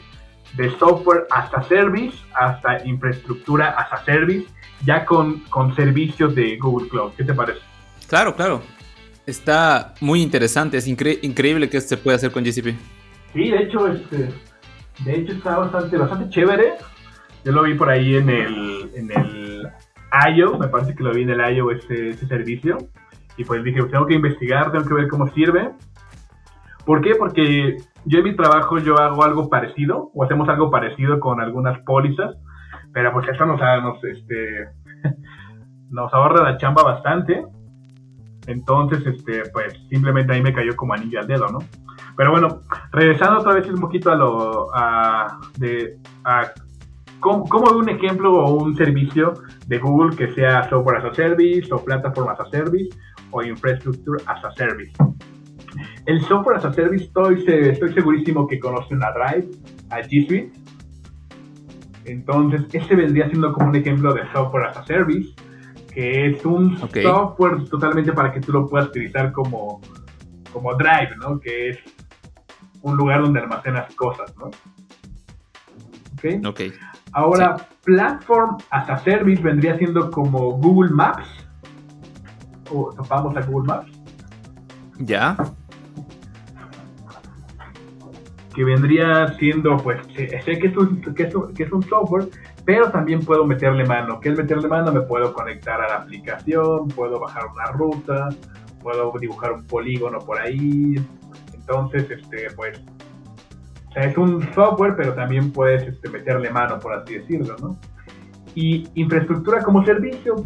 de 0.54 0.70
software 0.78 1.28
hasta 1.32 1.64
service, 1.64 2.18
hasta 2.34 2.86
infraestructura 2.86 3.70
hasta 3.70 4.04
service, 4.06 4.48
ya 4.86 5.06
con, 5.06 5.40
con 5.50 5.76
servicios 5.76 6.36
de 6.36 6.58
Google 6.58 6.90
Cloud. 6.90 7.12
¿Qué 7.18 7.24
te 7.24 7.34
parece? 7.34 7.60
Claro, 8.08 8.36
claro. 8.36 8.62
Está 9.26 9.94
muy 10.02 10.22
interesante, 10.22 10.78
es 10.78 10.88
increíble 10.88 11.70
que 11.70 11.80
se 11.80 11.96
pueda 11.96 12.18
hacer 12.18 12.32
con 12.32 12.44
GCP. 12.44 12.76
Sí, 13.34 13.50
de 13.50 13.58
hecho, 13.58 13.88
este, 13.88 14.30
de 15.06 15.16
hecho 15.16 15.34
está 15.34 15.58
bastante, 15.58 15.98
bastante 15.98 16.30
chévere. 16.30 16.74
Yo 17.46 17.52
lo 17.52 17.64
vi 17.64 17.76
por 17.76 17.90
ahí 17.90 18.16
en 18.16 18.30
el, 18.30 18.92
en 18.96 19.12
el 19.12 19.68
IO, 20.36 20.58
me 20.58 20.68
parece 20.68 20.94
que 20.96 21.04
lo 21.04 21.14
vi 21.14 21.24
en 21.24 21.30
el 21.30 21.56
IO 21.56 21.72
ese, 21.72 22.14
servicio. 22.28 22.78
Y 23.38 23.46
pues 23.46 23.64
dije, 23.64 23.82
tengo 23.84 24.06
que 24.06 24.16
investigar, 24.16 24.72
tengo 24.72 24.86
que 24.86 24.94
ver 24.94 25.08
cómo 25.08 25.32
sirve. 25.34 25.72
¿Por 26.86 27.02
qué? 27.02 27.16
Porque 27.16 27.78
yo 28.06 28.20
en 28.20 28.24
mi 28.24 28.36
trabajo 28.36 28.80
yo 28.80 28.98
hago 28.98 29.24
algo 29.24 29.50
parecido, 29.50 30.12
o 30.14 30.24
hacemos 30.24 30.50
algo 30.50 30.72
parecido 30.72 31.20
con 31.20 31.42
algunas 31.42 31.80
pólizas, 31.80 32.36
pero 32.94 33.14
pues 33.14 33.28
eso 33.30 33.46
nos, 33.46 33.60
nos, 33.60 34.04
este, 34.04 34.68
nos 35.90 36.14
ahorra 36.14 36.52
la 36.52 36.58
chamba 36.58 36.84
bastante. 36.84 37.46
Entonces, 38.48 39.06
este, 39.06 39.44
pues 39.54 39.74
simplemente 39.90 40.34
ahí 40.34 40.42
me 40.42 40.54
cayó 40.54 40.76
como 40.76 40.94
anillo 40.94 41.20
al 41.20 41.28
dedo, 41.28 41.48
¿no? 41.48 41.60
Pero 42.18 42.32
bueno, 42.32 42.62
regresando 42.92 43.40
otra 43.40 43.54
vez 43.54 43.70
un 43.70 43.80
poquito 43.80 44.12
a 44.12 44.16
lo 44.16 44.68
a, 44.76 45.40
de 45.58 45.98
a 46.24 46.52
¿cómo, 47.20 47.46
un 47.78 47.90
ejemplo 47.90 48.34
o 48.34 48.56
un 48.56 48.76
servicio 48.76 49.34
de 49.68 49.78
Google 49.78 50.16
que 50.16 50.34
sea 50.34 50.68
software 50.70 50.98
as 50.98 51.06
a 51.06 51.14
service 51.14 51.72
o 51.72 51.84
plataforma 51.84 52.34
as 52.34 52.40
a 52.40 52.50
service 52.50 52.90
o 53.32 53.44
infrastructure 53.44 54.18
as 54.26 54.44
a 54.44 54.52
service. 54.54 54.92
El 56.06 56.22
software 56.26 56.58
as 56.58 56.66
a 56.66 56.74
service 56.74 57.06
estoy, 57.06 57.44
estoy 57.48 57.94
segurísimo 57.94 58.48
que 58.48 58.60
conocen 58.60 59.04
a 59.04 59.12
Drive, 59.12 59.50
a 59.90 60.00
G 60.00 60.28
Suite. 60.28 60.52
Entonces, 62.06 62.64
ese 62.74 62.96
vendría 62.96 63.28
siendo 63.30 63.54
como 63.54 63.70
un 63.70 63.76
ejemplo 63.76 64.14
de 64.14 64.22
software 64.32 64.66
as 64.66 64.78
a 64.78 64.86
service, 64.86 65.34
que 65.94 66.28
es 66.28 66.46
un 66.46 66.78
software 66.78 67.66
totalmente 67.70 68.12
para 68.14 68.32
que 68.32 68.42
tú 68.42 68.52
lo 68.52 68.68
puedas 68.68 68.88
utilizar 68.88 69.32
como, 69.32 69.82
como 70.52 70.74
Drive, 70.76 71.16
¿no? 71.20 71.40
Que 71.40 71.70
es 71.70 71.80
un 72.82 72.98
lugar 72.98 73.22
donde 73.22 73.40
almacenas 73.40 73.94
cosas, 73.96 74.36
¿no? 74.38 74.48
¿Ok? 76.14 76.46
Ok. 76.48 76.62
Ahora, 77.14 77.58
Platform 77.84 78.58
as 78.70 78.90
a 78.90 78.98
Service 79.00 79.42
vendría 79.42 79.78
siendo 79.78 80.10
como 80.12 80.58
Google 80.58 80.92
Maps. 80.92 81.28
O 82.72 82.92
topamos 82.94 83.36
a 83.36 83.42
Google 83.42 83.68
Maps. 83.68 83.92
Ya. 85.00 85.36
Que 88.54 88.64
vendría 88.64 89.28
siendo, 89.40 89.78
pues, 89.78 90.00
sé 90.16 90.60
que 90.60 90.68
es, 90.68 90.78
un, 90.78 91.02
que, 91.02 91.24
es 91.24 91.72
un, 91.72 91.84
software, 91.84 92.28
pero 92.66 92.92
también 92.92 93.22
puedo 93.22 93.46
meterle 93.46 93.86
mano. 93.86 94.20
¿Qué 94.20 94.30
es 94.30 94.38
meterle 94.38 94.68
mano? 94.68 94.92
Me 94.92 95.02
puedo 95.02 95.34
conectar 95.34 95.82
a 95.82 95.88
la 95.88 95.96
aplicación, 95.98 96.90
puedo 96.90 97.20
bajar 97.20 97.46
una 97.48 97.66
ruta, 97.72 98.30
puedo 98.82 99.14
dibujar 99.20 99.54
un 99.54 99.66
polígono 99.66 100.20
por 100.20 100.40
ahí, 100.40 100.96
entonces, 101.54 102.10
este, 102.12 102.48
pues, 102.56 102.82
es 103.96 104.18
un 104.18 104.42
software, 104.54 104.96
pero 104.96 105.14
también 105.14 105.52
puedes 105.52 105.88
este, 105.88 106.10
meterle 106.10 106.50
mano, 106.50 106.80
por 106.80 106.94
así 106.94 107.18
decirlo, 107.18 107.56
¿no? 107.62 107.78
Y 108.56 108.88
infraestructura 108.96 109.64
como 109.64 109.86
servicio, 109.86 110.46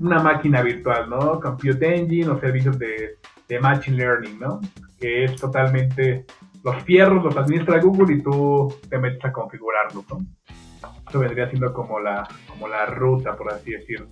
una 0.00 0.22
máquina 0.22 0.62
virtual, 0.62 1.08
¿no? 1.08 1.40
Compute 1.40 1.96
Engine 1.96 2.28
o 2.28 2.40
servicios 2.40 2.78
de, 2.78 3.18
de 3.48 3.60
Machine 3.60 3.96
Learning, 3.96 4.38
¿no? 4.38 4.60
Que 4.98 5.24
es 5.24 5.36
totalmente, 5.36 6.26
los 6.66 6.82
fierros 6.82 7.24
los 7.24 7.36
administra 7.36 7.80
Google 7.80 8.16
y 8.16 8.22
tú 8.22 8.74
te 8.90 8.98
metes 8.98 9.24
a 9.24 9.32
configurarlo, 9.32 10.04
¿no? 10.10 10.18
Eso 11.08 11.20
vendría 11.20 11.48
siendo 11.48 11.72
como 11.72 12.00
la, 12.00 12.28
como 12.48 12.66
la 12.66 12.86
ruta, 12.86 13.36
por 13.36 13.52
así 13.52 13.70
decirlo. 13.70 14.08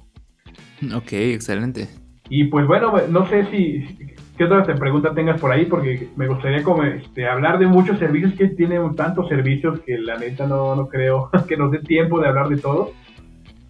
Ok, 0.94 1.12
excelente. 1.12 1.88
Y 2.28 2.44
pues 2.44 2.66
bueno, 2.66 2.94
no 3.08 3.28
sé 3.28 3.44
si 3.50 4.14
¿Qué 4.36 4.44
otra 4.44 4.64
pregunta 4.74 5.14
tengas 5.14 5.40
por 5.40 5.52
ahí? 5.52 5.66
Porque 5.66 6.08
me 6.16 6.26
gustaría 6.26 6.64
como, 6.64 6.82
este, 6.82 7.28
hablar 7.28 7.58
de 7.60 7.66
muchos 7.68 8.00
servicios 8.00 8.32
que 8.34 8.48
tienen 8.48 8.96
tantos 8.96 9.28
servicios 9.28 9.78
que 9.80 9.96
la 9.96 10.16
neta 10.16 10.44
no, 10.46 10.74
no 10.74 10.88
creo 10.88 11.30
que 11.48 11.56
nos 11.56 11.70
dé 11.70 11.78
tiempo 11.78 12.20
de 12.20 12.28
hablar 12.28 12.48
de 12.48 12.56
todo. 12.56 12.92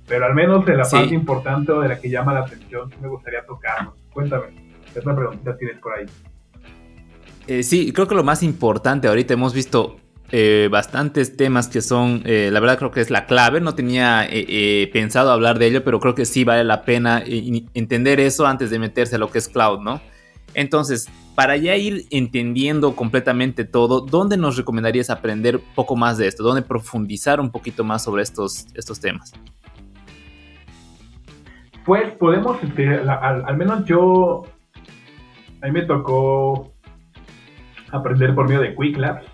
Pero 0.07 0.25
al 0.25 0.35
menos 0.35 0.65
de 0.65 0.77
la 0.77 0.85
parte 0.85 1.15
importante 1.15 1.73
o 1.73 1.81
de 1.81 1.89
la 1.89 2.01
que 2.01 2.09
llama 2.09 2.33
la 2.33 2.41
atención, 2.41 2.91
me 3.01 3.09
gustaría 3.09 3.45
tocarnos. 3.45 3.95
Cuéntame, 4.13 4.47
¿qué 4.93 5.01
otra 5.01 5.15
pregunta 5.15 5.57
tienes 5.57 5.79
por 5.79 5.99
ahí? 5.99 6.07
Eh, 7.47 7.63
sí, 7.63 7.93
creo 7.93 8.09
que 8.09 8.15
lo 8.15 8.25
más 8.25 8.43
importante 8.43 9.09
ahorita 9.09 9.35
hemos 9.35 9.53
visto 9.53 9.97
eh, 10.31 10.69
bastantes 10.71 11.37
temas 11.37 11.69
que 11.69 11.83
son, 11.83 12.23
eh, 12.25 12.49
la 12.51 12.61
verdad 12.61 12.79
creo 12.79 12.91
que 12.91 13.01
es 13.01 13.11
la 13.11 13.27
clave, 13.27 13.61
no 13.61 13.75
tenía 13.75 14.29
pensado 14.93 15.31
hablar 15.31 15.59
de 15.59 15.67
ello, 15.67 15.85
pero 15.85 16.01
creo 16.01 16.15
que 16.15 16.25
sí 16.25 16.45
vale 16.45 16.65
la 16.65 16.83
pena 16.83 17.23
entender 17.27 18.21
eso 18.21 18.47
antes 18.47 18.71
de 18.71 18.79
meterse 18.79 19.17
a 19.17 19.19
lo 19.19 19.31
que 19.31 19.39
es 19.39 19.49
cloud, 19.49 19.81
¿no? 19.81 20.01
Entonces, 20.55 21.11
para 21.35 21.57
ya 21.57 21.77
ir 21.77 22.07
entendiendo 22.11 22.95
completamente 22.95 23.65
todo, 23.65 24.01
¿dónde 24.01 24.37
nos 24.37 24.57
recomendarías 24.57 25.11
aprender 25.11 25.61
poco 25.75 25.97
más 25.97 26.17
de 26.17 26.29
esto? 26.29 26.43
¿Dónde 26.43 26.63
profundizar 26.63 27.41
un 27.41 27.51
poquito 27.51 27.83
más 27.85 28.05
sobre 28.05 28.23
estos, 28.23 28.67
estos 28.75 29.01
temas? 29.01 29.33
Pues 31.85 32.13
podemos, 32.15 32.63
este, 32.63 32.89
al, 32.89 33.57
menos 33.57 33.85
yo, 33.85 34.45
a 35.61 35.67
mí 35.67 35.73
me 35.73 35.83
tocó 35.83 36.74
aprender 37.95 38.35
por 38.35 38.49
medio 38.49 38.61
de 38.61 38.75
Quick 38.75 38.97
Labs. 38.97 39.25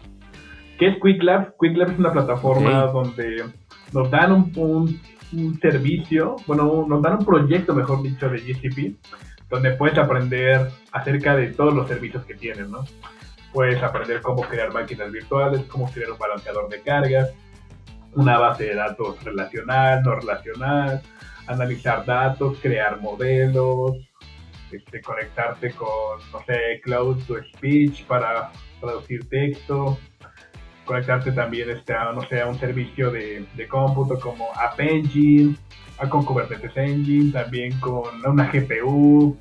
¿Qué 0.78 0.88
es 0.88 0.96
Quick 1.02 1.22
Labs? 1.22 1.52
Quick 1.60 1.76
Labs 1.76 1.92
es 1.92 1.98
una 1.98 2.12
plataforma 2.12 2.86
donde 2.86 3.44
nos 3.92 4.10
dan 4.10 4.32
un, 4.32 5.00
un, 5.32 5.60
servicio, 5.60 6.36
bueno, 6.46 6.86
nos 6.88 7.02
dan 7.02 7.18
un 7.18 7.24
proyecto, 7.24 7.74
mejor 7.74 8.02
dicho, 8.02 8.28
de 8.28 8.38
GCP 8.38 8.96
donde 9.48 9.72
puedes 9.72 9.98
aprender 9.98 10.70
acerca 10.92 11.34
de 11.34 11.48
todos 11.48 11.74
los 11.74 11.88
servicios 11.88 12.24
que 12.24 12.34
tienen, 12.34 12.70
¿no? 12.70 12.84
Puedes 13.52 13.82
aprender 13.82 14.22
cómo 14.22 14.42
crear 14.42 14.72
máquinas 14.72 15.10
virtuales, 15.10 15.62
cómo 15.64 15.90
crear 15.90 16.12
un 16.12 16.18
balanceador 16.18 16.68
de 16.68 16.80
cargas, 16.80 17.30
una 18.14 18.38
base 18.38 18.64
de 18.64 18.76
datos 18.76 19.22
relacional, 19.24 20.02
no 20.04 20.14
relacional, 20.14 21.02
analizar 21.48 22.04
datos, 22.06 22.58
crear 22.62 23.00
modelos, 23.00 23.96
este, 24.72 25.00
conectarte 25.00 25.70
con, 25.72 26.18
no 26.32 26.44
sé, 26.46 26.80
Cloud 26.82 27.22
to 27.26 27.36
Speech 27.54 28.04
para 28.04 28.52
traducir 28.80 29.28
texto, 29.28 29.98
conectarte 30.84 31.32
también 31.32 31.70
este, 31.70 31.94
a, 31.94 32.12
no 32.12 32.22
sé, 32.22 32.40
a 32.40 32.46
un 32.46 32.58
servicio 32.58 33.10
de, 33.10 33.46
de 33.54 33.68
cómputo 33.68 34.18
como 34.18 34.48
App 34.54 34.78
Engine, 34.80 35.56
con 36.08 36.24
Kubernetes 36.24 36.76
Engine, 36.76 37.32
también 37.32 37.78
con 37.80 38.04
una 38.24 38.50
GPU, 38.50 39.36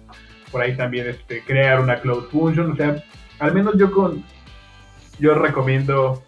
por 0.52 0.62
ahí 0.62 0.76
también 0.76 1.08
este, 1.08 1.42
crear 1.44 1.80
una 1.80 2.00
Cloud 2.00 2.26
Function, 2.30 2.72
o 2.72 2.76
sea, 2.76 3.04
al 3.39 3.54
menos 3.54 3.76
yo 3.78 3.92
con, 3.92 4.24
yo 5.20 5.36
recomiendo 5.36 6.24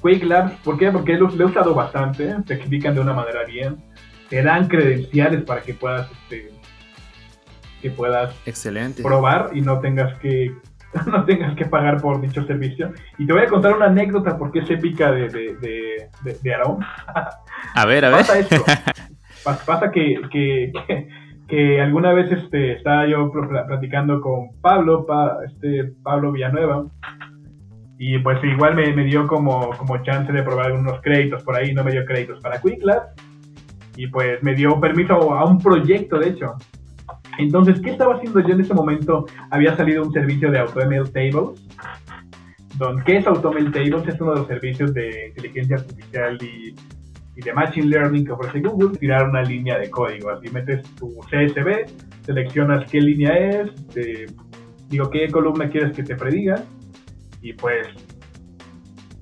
Quake 0.00 0.24
Labs, 0.24 0.52
¿por 0.62 0.78
qué? 0.78 0.90
Porque 0.90 1.14
lo, 1.14 1.28
he 1.30 1.44
usado 1.44 1.74
bastante, 1.74 2.34
te 2.46 2.54
explican 2.54 2.94
de 2.94 3.00
una 3.00 3.12
manera 3.12 3.44
bien, 3.44 3.76
te 4.28 4.42
dan 4.42 4.68
credenciales 4.68 5.42
para 5.42 5.62
que 5.62 5.74
puedas, 5.74 6.10
este, 6.10 6.50
que 7.86 7.96
puedas 7.96 8.34
Excelente. 8.46 9.02
probar 9.02 9.50
y 9.54 9.60
no 9.60 9.78
tengas 9.78 10.18
que 10.18 10.52
no 11.06 11.24
tengas 11.24 11.54
que 11.56 11.66
pagar 11.66 12.00
por 12.00 12.20
dicho 12.20 12.44
servicio. 12.46 12.92
Y 13.18 13.26
te 13.26 13.32
voy 13.32 13.42
a 13.42 13.46
contar 13.46 13.76
una 13.76 13.86
anécdota 13.86 14.36
porque 14.36 14.60
es 14.60 14.70
épica 14.70 15.12
de, 15.12 15.28
de, 15.28 15.56
de, 15.60 16.08
de. 16.42 16.54
A 17.74 17.86
ver, 17.86 18.04
a 18.04 18.10
ver. 18.10 18.18
Pasa 18.18 18.38
esto. 18.38 18.56
Pasa 19.64 19.92
que, 19.92 20.20
que, 20.32 20.72
que, 21.46 21.80
alguna 21.80 22.12
vez 22.12 22.32
este, 22.32 22.72
estaba 22.72 23.06
yo 23.06 23.30
platicando 23.30 24.20
con 24.20 24.48
Pablo, 24.60 25.06
este, 25.46 25.92
Pablo 26.02 26.32
Villanueva, 26.32 26.86
y 27.96 28.18
pues 28.18 28.42
igual 28.42 28.74
me, 28.74 28.92
me, 28.92 29.04
dio 29.04 29.28
como, 29.28 29.70
como 29.76 30.02
chance 30.02 30.32
de 30.32 30.42
probar 30.42 30.66
algunos 30.66 31.00
créditos 31.00 31.44
por 31.44 31.54
ahí, 31.54 31.72
no 31.72 31.84
me 31.84 31.92
dio 31.92 32.04
créditos 32.04 32.40
para 32.40 32.60
QuickLab, 32.60 33.02
y 33.94 34.08
pues 34.08 34.42
me 34.42 34.54
dio 34.54 34.80
permiso 34.80 35.32
a 35.32 35.44
un 35.44 35.58
proyecto, 35.60 36.18
de 36.18 36.30
hecho. 36.30 36.56
Entonces, 37.38 37.80
¿qué 37.80 37.90
estaba 37.90 38.14
haciendo 38.14 38.40
yo 38.40 38.54
en 38.54 38.60
ese 38.60 38.74
momento? 38.74 39.26
Había 39.50 39.76
salido 39.76 40.02
un 40.02 40.12
servicio 40.12 40.50
de 40.50 40.58
AutoML 40.58 41.10
Tables. 41.10 41.66
Don, 42.78 43.02
¿Qué 43.04 43.18
es 43.18 43.26
AutoML 43.26 43.70
Tables? 43.72 44.06
Es 44.08 44.20
uno 44.20 44.32
de 44.32 44.38
los 44.40 44.48
servicios 44.48 44.92
de 44.94 45.28
inteligencia 45.28 45.76
artificial 45.76 46.38
y, 46.42 46.74
de 47.40 47.52
Machine 47.52 47.86
Learning 47.86 48.24
que 48.24 48.32
ofrece 48.32 48.60
Google. 48.60 48.98
Tirar 48.98 49.28
una 49.28 49.42
línea 49.42 49.78
de 49.78 49.90
código. 49.90 50.30
Así 50.30 50.48
metes 50.50 50.82
tu 50.94 51.08
CSV, 51.30 51.86
seleccionas 52.22 52.90
qué 52.90 53.00
línea 53.00 53.36
es, 53.36 53.70
digo 54.88 55.10
qué 55.10 55.28
columna 55.28 55.68
quieres 55.68 55.94
que 55.94 56.02
te 56.02 56.16
prediga. 56.16 56.64
Y 57.42 57.52
pues 57.52 57.88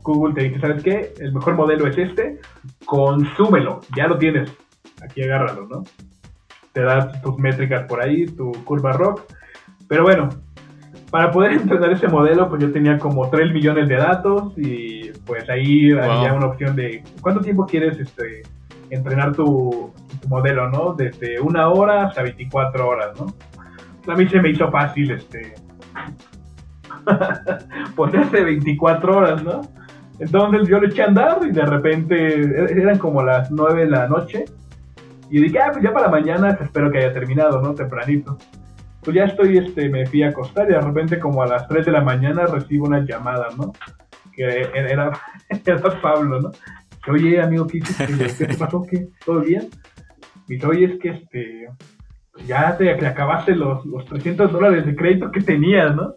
Google 0.03 0.35
te 0.35 0.44
dice, 0.44 0.61
¿sabes 0.61 0.83
qué? 0.83 1.12
El 1.18 1.33
mejor 1.33 1.55
modelo 1.55 1.88
es 1.88 1.98
este. 1.98 2.38
Consúmelo. 2.85 3.81
Ya 3.96 4.07
lo 4.07 4.18
tienes. 4.18 4.53
Aquí 5.03 5.22
agárralo, 5.22 5.66
¿no? 5.66 5.83
Te 6.74 6.82
da 6.82 7.10
tus 7.22 7.38
métricas 7.38 7.84
por 7.84 8.02
ahí, 8.02 8.26
tu 8.26 8.52
curva 8.64 8.92
rock. 8.92 9.22
Pero 9.88 10.02
bueno, 10.02 10.28
para 11.10 11.30
poder 11.30 11.52
entrenar 11.62 11.92
ese 11.92 12.08
modelo, 12.08 12.48
pues 12.50 12.60
yo 12.60 12.72
tenía 12.72 12.98
como 12.98 13.30
3 13.30 13.52
millones 13.52 13.88
de 13.88 13.96
datos 13.96 14.52
y 14.58 15.12
pues 15.24 15.48
ahí 15.48 15.92
había 15.92 16.34
una 16.34 16.46
opción 16.46 16.76
de 16.76 17.02
cuánto 17.22 17.40
tiempo 17.40 17.64
quieres 17.64 17.98
este, 17.98 18.42
entrenar 18.90 19.34
tu, 19.34 19.92
modelo, 20.28 20.70
¿no? 20.70 20.94
Desde 20.94 21.38
una 21.38 21.68
hora 21.68 22.06
hasta 22.06 22.22
24 22.22 22.88
horas, 22.88 23.20
¿no? 23.20 23.26
A 24.10 24.16
mí 24.16 24.26
se 24.26 24.40
me 24.40 24.50
hizo 24.50 24.70
fácil 24.70 25.10
este 25.10 25.54
ponerse 27.96 28.42
24 28.42 29.16
horas, 29.16 29.44
¿no? 29.44 29.60
Entonces 30.18 30.66
yo 30.66 30.80
le 30.80 30.88
eché 30.88 31.02
a 31.02 31.06
andar 31.06 31.40
y 31.46 31.50
de 31.50 31.66
repente 31.66 32.40
e-, 32.40 32.80
eran 32.80 32.98
como 32.98 33.22
las 33.22 33.50
9 33.50 33.84
de 33.84 33.90
la 33.90 34.08
noche 34.08 34.46
y 35.30 35.40
dije, 35.40 35.58
ah, 35.60 35.70
pues 35.72 35.82
ya 35.82 35.92
para 35.92 36.08
mañana 36.08 36.56
espero 36.60 36.90
que 36.90 36.98
haya 36.98 37.12
terminado, 37.12 37.60
¿no? 37.60 37.74
Tempranito. 37.74 38.38
Pues 39.02 39.16
ya 39.16 39.24
estoy, 39.24 39.58
este, 39.58 39.88
me 39.88 40.06
fui 40.06 40.22
a 40.22 40.28
acostar 40.28 40.68
y 40.68 40.72
de 40.72 40.80
repente 40.80 41.18
como 41.18 41.42
a 41.42 41.46
las 41.46 41.68
3 41.68 41.87
de 41.87 41.92
la 41.92 42.00
mañana 42.00 42.46
recibo 42.46 42.87
una 42.87 43.04
llamada, 43.04 43.48
¿no? 43.56 43.72
Que 44.32 44.68
era, 44.74 44.88
era 44.88 45.20
Pablo, 46.02 46.40
¿no? 46.40 46.50
Que, 47.04 47.10
oye, 47.10 47.40
amigo, 47.40 47.66
¿qué, 47.66 47.80
¿qué 47.80 48.46
te 48.46 48.56
pasó? 48.56 48.82
¿Qué? 48.88 49.08
¿Todo 49.24 49.40
bien? 49.40 49.68
Y 50.48 50.54
dice, 50.54 50.66
oye, 50.66 50.84
es 50.87 51.00
que 51.00 51.08
este, 51.10 51.68
ya 52.46 52.76
te, 52.76 52.90
acabaste 52.90 53.54
los, 53.54 53.84
los 53.87 54.04
300 54.06 54.52
dólares 54.52 54.87
de 54.87 54.96
crédito 54.96 55.30
que 55.30 55.40
tenías, 55.40 55.94
¿no? 55.94 56.14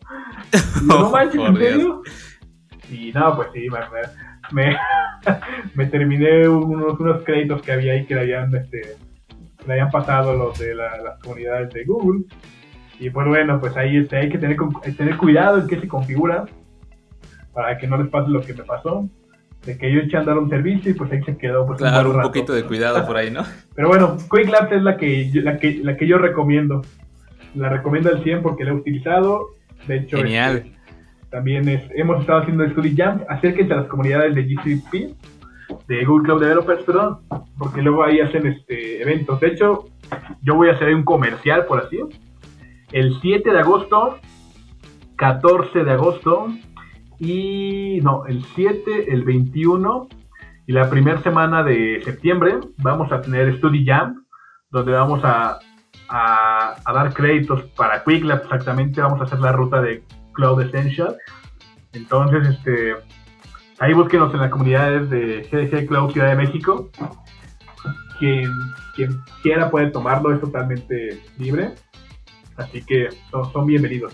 Y 0.82 0.86
no 0.86 1.10
manches, 1.12 1.42
¿en 1.42 1.58
serio? 1.58 2.02
Y 2.90 3.12
no, 3.14 3.36
pues 3.36 3.50
sí, 3.54 3.68
me, 3.70 3.80
me, 4.52 4.76
me 5.76 5.86
terminé 5.86 6.48
unos, 6.48 7.00
unos 7.00 7.24
créditos 7.24 7.62
que 7.62 7.72
había 7.72 7.94
ahí 7.94 8.06
que 8.06 8.16
le 8.16 8.22
habían, 8.22 8.56
este, 8.56 8.98
le 9.66 9.74
habían 9.74 9.92
pasado 9.92 10.36
los 10.36 10.58
de 10.60 10.76
las 10.76 11.20
comunidades 11.22 11.74
de 11.74 11.84
Google. 11.86 12.26
Y 13.00 13.10
pues 13.10 13.28
bueno, 13.28 13.60
pues 13.60 13.76
ahí 13.78 13.98
este, 13.98 14.18
hay 14.18 14.30
que 14.30 14.38
tener, 14.38 14.58
tener 14.98 15.18
cuidado 15.18 15.60
en 15.60 15.68
qué 15.68 15.80
se 15.80 15.88
configura 15.88 16.46
para 17.54 17.78
que 17.78 17.88
no 17.88 17.98
les 17.98 18.08
pase 18.10 18.30
lo 18.30 18.42
que 18.42 18.54
me 18.54 18.64
pasó. 18.64 19.08
De 19.66 19.78
que 19.78 19.92
yo 19.92 20.00
eché 20.00 20.16
a 20.16 20.22
andar 20.22 20.38
un 20.38 20.50
servicio 20.50 20.92
y 20.92 20.94
pues 20.94 21.12
ahí 21.12 21.22
se 21.24 21.38
quedó. 21.38 21.66
Pues, 21.66 21.80
claro, 21.80 22.12
un, 22.12 22.22
poquito 22.22 22.54
de 22.54 22.64
cuidado 22.64 23.06
por 23.06 23.18
ahí, 23.18 23.30
¿no? 23.30 23.44
Pero 23.76 23.90
bueno, 23.90 24.18
Quick 24.18 24.50
Labs 24.50 24.72
es 24.72 24.82
la 24.82 24.96
que, 24.96 25.30
la 25.34 25.58
que, 25.58 25.80
la 25.84 25.98
que 25.98 26.08
yo 26.08 26.18
recomiendo. 26.18 26.84
La 27.54 27.70
recomiendo 27.70 28.10
al 28.10 28.24
100 28.24 28.44
porque 28.44 28.64
la 28.64 28.72
he 28.72 28.74
utilizado. 28.74 29.50
De 29.88 29.98
hecho, 29.98 30.18
Genial. 30.18 30.58
Este, 30.58 30.77
también 31.30 31.68
hemos 31.96 32.22
estado 32.22 32.42
haciendo 32.42 32.68
Study 32.70 32.96
Jam. 32.96 33.22
Acérquense 33.30 33.74
a 33.74 33.78
las 33.78 33.88
comunidades 33.88 34.34
de 34.36 34.44
GCP, 34.44 35.16
de 35.88 36.06
Google 36.06 36.26
Cloud 36.26 36.42
Developers, 36.42 36.84
perdón, 36.84 37.20
porque 37.58 37.82
luego 37.82 38.04
ahí 38.04 38.20
hacen 38.20 38.48
este 38.48 39.02
eventos. 39.02 39.40
De 39.40 39.48
hecho, 39.48 39.86
yo 40.42 40.56
voy 40.56 40.70
a 40.70 40.74
hacer 40.74 40.94
un 40.94 41.04
comercial, 41.04 41.66
por 41.66 41.80
así. 41.80 42.00
El 42.92 43.20
7 43.20 43.52
de 43.52 43.60
agosto, 43.60 44.20
14 45.18 45.84
de 45.84 45.92
agosto 45.92 46.48
y 47.20 48.00
no, 48.04 48.26
el 48.28 48.44
7, 48.56 49.12
el 49.12 49.24
21 49.24 50.08
y 50.68 50.72
la 50.72 50.90
primera 50.90 51.22
semana 51.22 51.64
de 51.64 52.02
septiembre 52.04 52.60
vamos 52.78 53.12
a 53.12 53.22
tener 53.22 53.58
Study 53.58 53.86
Jam, 53.86 54.26
donde 54.70 54.92
vamos 54.94 55.22
a, 55.24 55.60
a, 56.08 56.76
a 56.86 56.94
dar 56.94 57.14
créditos 57.14 57.64
para 57.76 58.04
QuickLab 58.04 58.44
exactamente. 58.44 59.02
Vamos 59.02 59.20
a 59.20 59.26
hacer 59.26 59.40
la 59.40 59.52
ruta 59.52 59.82
de 59.82 60.04
Cloud 60.38 60.62
Essential. 60.62 61.18
Entonces, 61.94 62.56
este, 62.56 62.94
ahí 63.80 63.94
búsquenos 63.94 64.34
en 64.34 64.40
las 64.40 64.52
comunidades 64.52 65.10
de 65.10 65.48
GDG 65.52 65.88
Cloud 65.88 66.14
Ciudad 66.14 66.30
de 66.30 66.36
México. 66.36 66.90
Quien, 68.20 68.50
quien 68.96 69.20
quiera 69.42 69.70
puede 69.70 69.88
tomarlo, 69.88 70.34
es 70.34 70.40
totalmente 70.40 71.22
libre. 71.38 71.74
Así 72.56 72.82
que 72.84 73.10
son, 73.32 73.66
bienvenidos. 73.66 74.14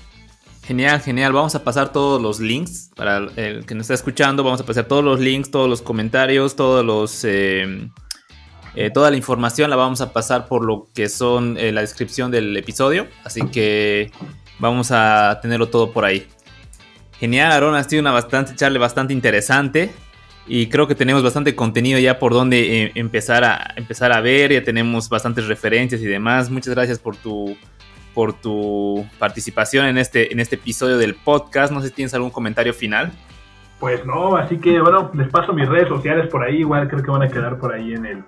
Genial, 0.63 1.01
genial. 1.01 1.33
Vamos 1.33 1.55
a 1.55 1.63
pasar 1.63 1.91
todos 1.91 2.21
los 2.21 2.39
links 2.39 2.89
para 2.95 3.17
el 3.35 3.65
que 3.65 3.75
nos 3.75 3.83
está 3.83 3.93
escuchando. 3.93 4.43
Vamos 4.43 4.61
a 4.61 4.65
pasar 4.65 4.85
todos 4.85 5.03
los 5.03 5.19
links, 5.19 5.51
todos 5.51 5.69
los 5.69 5.81
comentarios, 5.81 6.55
todos 6.55 6.85
los 6.85 7.25
eh, 7.25 7.89
eh, 8.75 8.89
toda 8.89 9.11
la 9.11 9.17
información 9.17 9.69
la 9.69 9.75
vamos 9.75 10.01
a 10.01 10.13
pasar 10.13 10.47
por 10.47 10.65
lo 10.65 10.87
que 10.95 11.07
son 11.09 11.57
eh, 11.57 11.71
la 11.71 11.81
descripción 11.81 12.31
del 12.31 12.55
episodio. 12.55 13.07
Así 13.23 13.41
que 13.47 14.11
Vamos 14.63 14.91
a 14.91 15.39
tenerlo 15.41 15.67
todo 15.67 15.91
por 15.91 16.05
ahí. 16.05 16.25
Genial, 17.19 17.51
Aaron, 17.51 17.75
ha 17.75 17.83
sido 17.83 17.99
una 17.99 18.11
bastante 18.11 18.55
charla 18.55 18.79
bastante 18.79 19.11
interesante. 19.11 19.91
Y 20.47 20.67
creo 20.67 20.87
que 20.87 20.95
tenemos 20.95 21.21
bastante 21.21 21.53
contenido 21.53 21.99
ya 21.99 22.17
por 22.17 22.31
donde 22.31 22.83
eh, 22.83 22.91
empezar, 22.95 23.43
a, 23.43 23.73
empezar 23.75 24.13
a 24.13 24.21
ver. 24.21 24.53
Ya 24.53 24.63
tenemos 24.63 25.09
bastantes 25.09 25.47
referencias 25.47 25.99
y 25.99 26.05
demás. 26.05 26.49
Muchas 26.49 26.73
gracias 26.73 26.97
por 26.97 27.17
tu, 27.17 27.57
por 28.13 28.31
tu 28.31 29.05
participación 29.19 29.85
en 29.85 29.97
este, 29.97 30.31
en 30.31 30.39
este 30.39 30.55
episodio 30.55 30.97
del 30.97 31.15
podcast. 31.15 31.73
No 31.73 31.81
sé 31.81 31.89
si 31.89 31.95
tienes 31.95 32.13
algún 32.13 32.31
comentario 32.31 32.73
final. 32.73 33.11
Pues 33.81 34.05
no, 34.05 34.37
así 34.37 34.59
que 34.59 34.79
bueno, 34.79 35.11
les 35.13 35.27
paso 35.27 35.51
mis 35.51 35.67
redes 35.67 35.89
sociales 35.89 36.27
por 36.29 36.41
ahí. 36.41 36.59
Igual 36.59 36.87
creo 36.87 37.03
que 37.03 37.11
van 37.11 37.23
a 37.23 37.27
quedar 37.27 37.59
por 37.59 37.73
ahí 37.73 37.95
en, 37.95 38.05
el, 38.05 38.23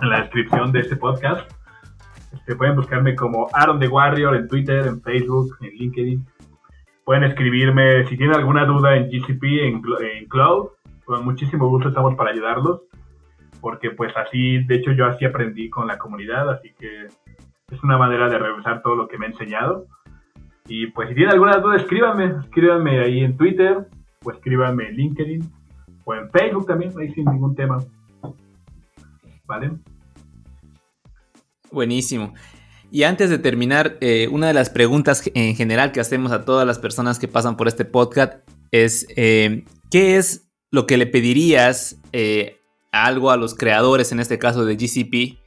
en 0.00 0.08
la 0.08 0.20
descripción 0.20 0.70
de 0.70 0.78
este 0.78 0.94
podcast. 0.94 1.50
Este, 2.32 2.54
pueden 2.54 2.76
buscarme 2.76 3.14
como 3.16 3.48
Aaron 3.52 3.80
the 3.80 3.88
Warrior 3.88 4.36
en 4.36 4.48
Twitter, 4.48 4.86
en 4.86 5.00
Facebook, 5.02 5.56
en 5.60 5.70
LinkedIn. 5.70 6.26
Pueden 7.04 7.24
escribirme 7.24 8.06
si 8.06 8.16
tienen 8.16 8.36
alguna 8.36 8.64
duda 8.64 8.96
en 8.96 9.08
GCP, 9.08 9.42
en, 9.62 9.82
en 10.00 10.28
Cloud. 10.28 10.68
Con 11.04 11.24
muchísimo 11.24 11.68
gusto 11.68 11.88
estamos 11.88 12.14
para 12.14 12.30
ayudarlos. 12.30 12.82
Porque 13.60 13.90
pues 13.90 14.16
así, 14.16 14.64
de 14.64 14.76
hecho 14.76 14.92
yo 14.92 15.06
así 15.06 15.24
aprendí 15.24 15.68
con 15.68 15.86
la 15.86 15.98
comunidad, 15.98 16.48
así 16.50 16.72
que 16.78 17.06
es 17.70 17.82
una 17.82 17.98
manera 17.98 18.28
de 18.28 18.38
revisar 18.38 18.80
todo 18.82 18.94
lo 18.94 19.08
que 19.08 19.18
me 19.18 19.26
ha 19.26 19.30
enseñado. 19.30 19.86
Y 20.66 20.86
pues 20.88 21.08
si 21.08 21.14
tienen 21.14 21.32
alguna 21.32 21.58
duda, 21.58 21.76
escríbanme, 21.76 22.36
escríbanme 22.44 23.00
ahí 23.00 23.20
en 23.20 23.36
Twitter, 23.36 23.86
o 24.24 24.30
escríbanme 24.30 24.88
en 24.88 24.94
LinkedIn, 24.94 25.52
o 26.04 26.14
en 26.14 26.30
Facebook 26.30 26.66
también, 26.66 26.92
ahí 26.98 27.12
sin 27.12 27.24
ningún 27.24 27.54
tema. 27.54 27.78
¿Vale? 29.46 29.72
Buenísimo. 31.72 32.34
Y 32.92 33.04
antes 33.04 33.30
de 33.30 33.38
terminar, 33.38 33.98
eh, 34.00 34.28
una 34.30 34.48
de 34.48 34.54
las 34.54 34.68
preguntas 34.68 35.22
en 35.34 35.54
general 35.54 35.92
que 35.92 36.00
hacemos 36.00 36.32
a 36.32 36.44
todas 36.44 36.66
las 36.66 36.78
personas 36.78 37.18
que 37.20 37.28
pasan 37.28 37.56
por 37.56 37.68
este 37.68 37.84
podcast 37.84 38.48
es, 38.72 39.06
eh, 39.16 39.64
¿qué 39.90 40.16
es 40.16 40.50
lo 40.72 40.86
que 40.86 40.96
le 40.96 41.06
pedirías 41.06 42.00
eh, 42.12 42.58
algo 42.90 43.30
a 43.30 43.36
los 43.36 43.54
creadores, 43.54 44.10
en 44.10 44.18
este 44.18 44.38
caso 44.38 44.64
de 44.64 44.74
GCP, 44.74 45.38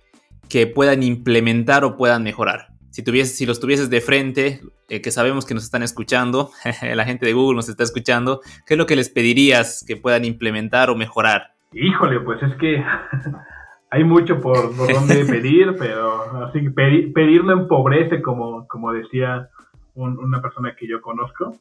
que 0.48 0.68
puedan 0.68 1.04
implementar 1.04 1.84
o 1.84 1.98
puedan 1.98 2.24
mejorar? 2.24 2.68
Si, 2.92 3.04
si 3.26 3.46
los 3.46 3.60
tuvieses 3.60 3.90
de 3.90 4.00
frente, 4.00 4.62
que 4.88 5.12
sabemos 5.12 5.46
que 5.46 5.56
nos 5.56 5.64
están 5.64 5.84
escuchando, 5.84 6.52
la 6.96 7.04
gente 7.04 7.26
de 7.26 7.34
Google 7.34 7.58
nos 7.58 7.68
está 7.68 7.84
escuchando, 7.84 8.40
¿qué 8.66 8.76
es 8.76 8.78
lo 8.78 8.86
que 8.86 8.96
les 8.96 9.10
pedirías 9.10 9.84
que 9.86 9.98
puedan 9.98 10.24
implementar 10.24 10.90
o 10.90 10.96
mejorar? 10.96 11.56
Híjole, 11.74 12.20
pues 12.22 12.42
es 12.44 12.56
que 12.58 12.78
hay 13.93 14.03
mucho 14.03 14.41
por, 14.41 14.75
por 14.75 14.91
donde 14.93 15.23
pedir, 15.23 15.75
pero 15.77 16.45
así 16.47 16.67
pedir, 16.71 17.13
pedir 17.13 17.43
no 17.43 17.53
empobrece, 17.53 18.23
como, 18.23 18.67
como 18.67 18.91
decía 18.91 19.49
una 19.93 20.41
persona 20.41 20.75
que 20.75 20.88
yo 20.88 20.99
conozco. 20.99 21.56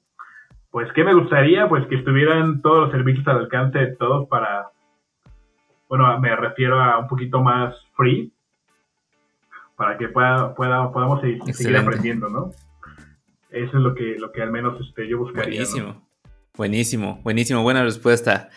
Pues, 0.71 0.91
¿qué 0.95 1.05
me 1.05 1.13
gustaría? 1.13 1.69
Pues 1.69 1.87
que 1.89 1.97
estuvieran 1.97 2.63
todos 2.63 2.85
los 2.85 2.91
servicios 2.91 3.29
al 3.29 3.41
alcance 3.41 3.79
de 3.79 3.97
todos 3.97 4.27
para, 4.29 4.71
bueno, 5.91 6.19
me 6.21 6.35
refiero 6.35 6.81
a 6.81 6.99
un 7.01 7.07
poquito 7.07 7.43
más 7.43 7.75
free, 7.95 8.33
para 9.77 9.99
que 9.99 10.09
pueda, 10.09 10.55
pueda 10.55 10.91
podamos 10.91 11.21
seguir, 11.21 11.77
aprendiendo, 11.77 12.31
¿no? 12.31 12.53
Eso 13.51 13.77
es 13.77 13.83
lo 13.83 13.95
que, 13.95 14.17
lo 14.19 14.33
que 14.33 14.41
al 14.41 14.51
menos 14.51 14.81
este, 14.81 15.07
yo 15.07 15.19
buscaría. 15.19 15.61
Buenísimo, 15.61 16.03
buenísimo, 16.57 17.21
buenísimo, 17.23 17.63
buena 17.63 17.85
respuesta. 17.85 18.49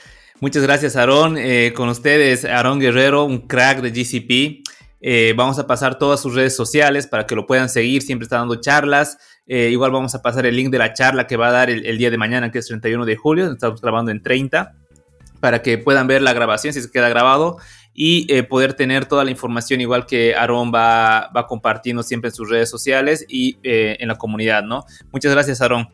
Muchas 0.42 0.64
gracias, 0.64 0.96
Aarón. 0.96 1.38
Eh, 1.38 1.74
con 1.76 1.90
ustedes, 1.90 2.46
Aarón 2.46 2.80
Guerrero, 2.80 3.24
un 3.26 3.48
crack 3.48 3.82
de 3.82 3.92
GCP. 3.92 4.64
Eh, 5.02 5.34
vamos 5.36 5.60
a 5.60 5.68
pasar 5.68 5.98
todas 5.98 6.22
sus 6.22 6.36
redes 6.36 6.56
sociales 6.56 7.08
para 7.08 7.26
que 7.26 7.36
lo 7.36 7.46
puedan 7.46 7.70
seguir. 7.70 8.02
Siempre 8.02 8.24
está 8.24 8.38
dando 8.38 8.56
charlas. 8.56 9.18
Eh, 9.48 9.70
igual 9.70 9.92
vamos 9.92 10.16
a 10.16 10.22
pasar 10.22 10.46
el 10.46 10.56
link 10.56 10.72
de 10.72 10.80
la 10.80 10.94
charla 10.94 11.28
que 11.28 11.38
va 11.38 11.50
a 11.50 11.52
dar 11.52 11.70
el, 11.70 11.98
día 11.98 12.10
de 12.10 12.18
mañana, 12.18 12.52
que 12.52 12.60
es 12.60 12.68
31 12.68 13.06
de 13.06 13.16
julio. 13.16 13.52
Estamos 13.52 13.82
grabando 13.82 14.12
en 14.12 14.22
30 14.22 14.74
para 15.40 15.62
que 15.62 15.78
puedan 15.78 16.08
ver 16.08 16.22
la 16.22 16.34
grabación 16.34 16.74
si 16.74 16.82
se 16.82 16.92
queda 16.92 17.10
grabado 17.10 17.58
y 17.94 18.32
eh, 18.34 18.44
poder 18.44 18.74
tener 18.74 19.06
toda 19.06 19.24
la 19.24 19.32
información 19.32 19.80
igual 19.80 20.06
que 20.06 20.36
Aaron 20.36 20.72
va, 20.74 21.30
va 21.36 21.48
compartiendo 21.48 22.04
siempre 22.04 22.30
en 22.30 22.36
sus 22.36 22.50
redes 22.50 22.70
sociales 22.70 23.26
y 23.30 23.58
eh, 23.64 23.98
en 24.00 24.08
la 24.08 24.16
comunidad, 24.16 24.64
¿no? 24.64 24.84
Muchas 25.12 25.32
gracias, 25.32 25.62
Aaron. 25.62 25.88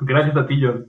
Gracias 0.00 0.36
a 0.36 0.46
ti, 0.46 0.60
John. 0.62 0.86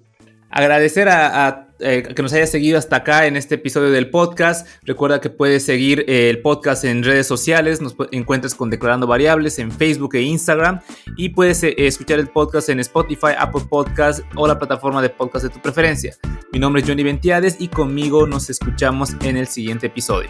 Agradecer 0.49 1.09
a, 1.09 1.66
eh, 1.79 2.03
que 2.03 2.21
nos 2.21 2.33
haya 2.33 2.47
seguido 2.47 2.77
hasta 2.77 2.97
acá 2.97 3.25
en 3.27 3.37
este 3.37 3.55
episodio 3.55 3.91
del 3.91 4.09
podcast. 4.09 4.67
Recuerda 4.83 5.21
que 5.21 5.29
puedes 5.29 5.63
seguir 5.63 6.05
eh, 6.07 6.29
el 6.29 6.41
podcast 6.41 6.83
en 6.83 7.03
redes 7.03 7.27
sociales. 7.27 7.81
Nos 7.81 7.95
encuentras 8.11 8.55
con 8.55 8.69
Declarando 8.69 9.07
Variables 9.07 9.59
en 9.59 9.71
Facebook 9.71 10.15
e 10.15 10.21
Instagram. 10.21 10.81
Y 11.15 11.29
puedes 11.29 11.63
eh, 11.63 11.75
escuchar 11.77 12.19
el 12.19 12.27
podcast 12.27 12.69
en 12.69 12.79
Spotify, 12.79 13.33
Apple 13.37 13.63
Podcast 13.69 14.21
o 14.35 14.47
la 14.47 14.57
plataforma 14.57 15.01
de 15.01 15.09
podcast 15.09 15.45
de 15.45 15.51
tu 15.51 15.61
preferencia. 15.61 16.15
Mi 16.51 16.59
nombre 16.59 16.81
es 16.81 16.87
Johnny 16.87 17.03
Ventiades 17.03 17.57
y 17.59 17.67
conmigo 17.67 18.25
nos 18.25 18.49
escuchamos 18.49 19.15
en 19.21 19.37
el 19.37 19.47
siguiente 19.47 19.87
episodio. 19.87 20.29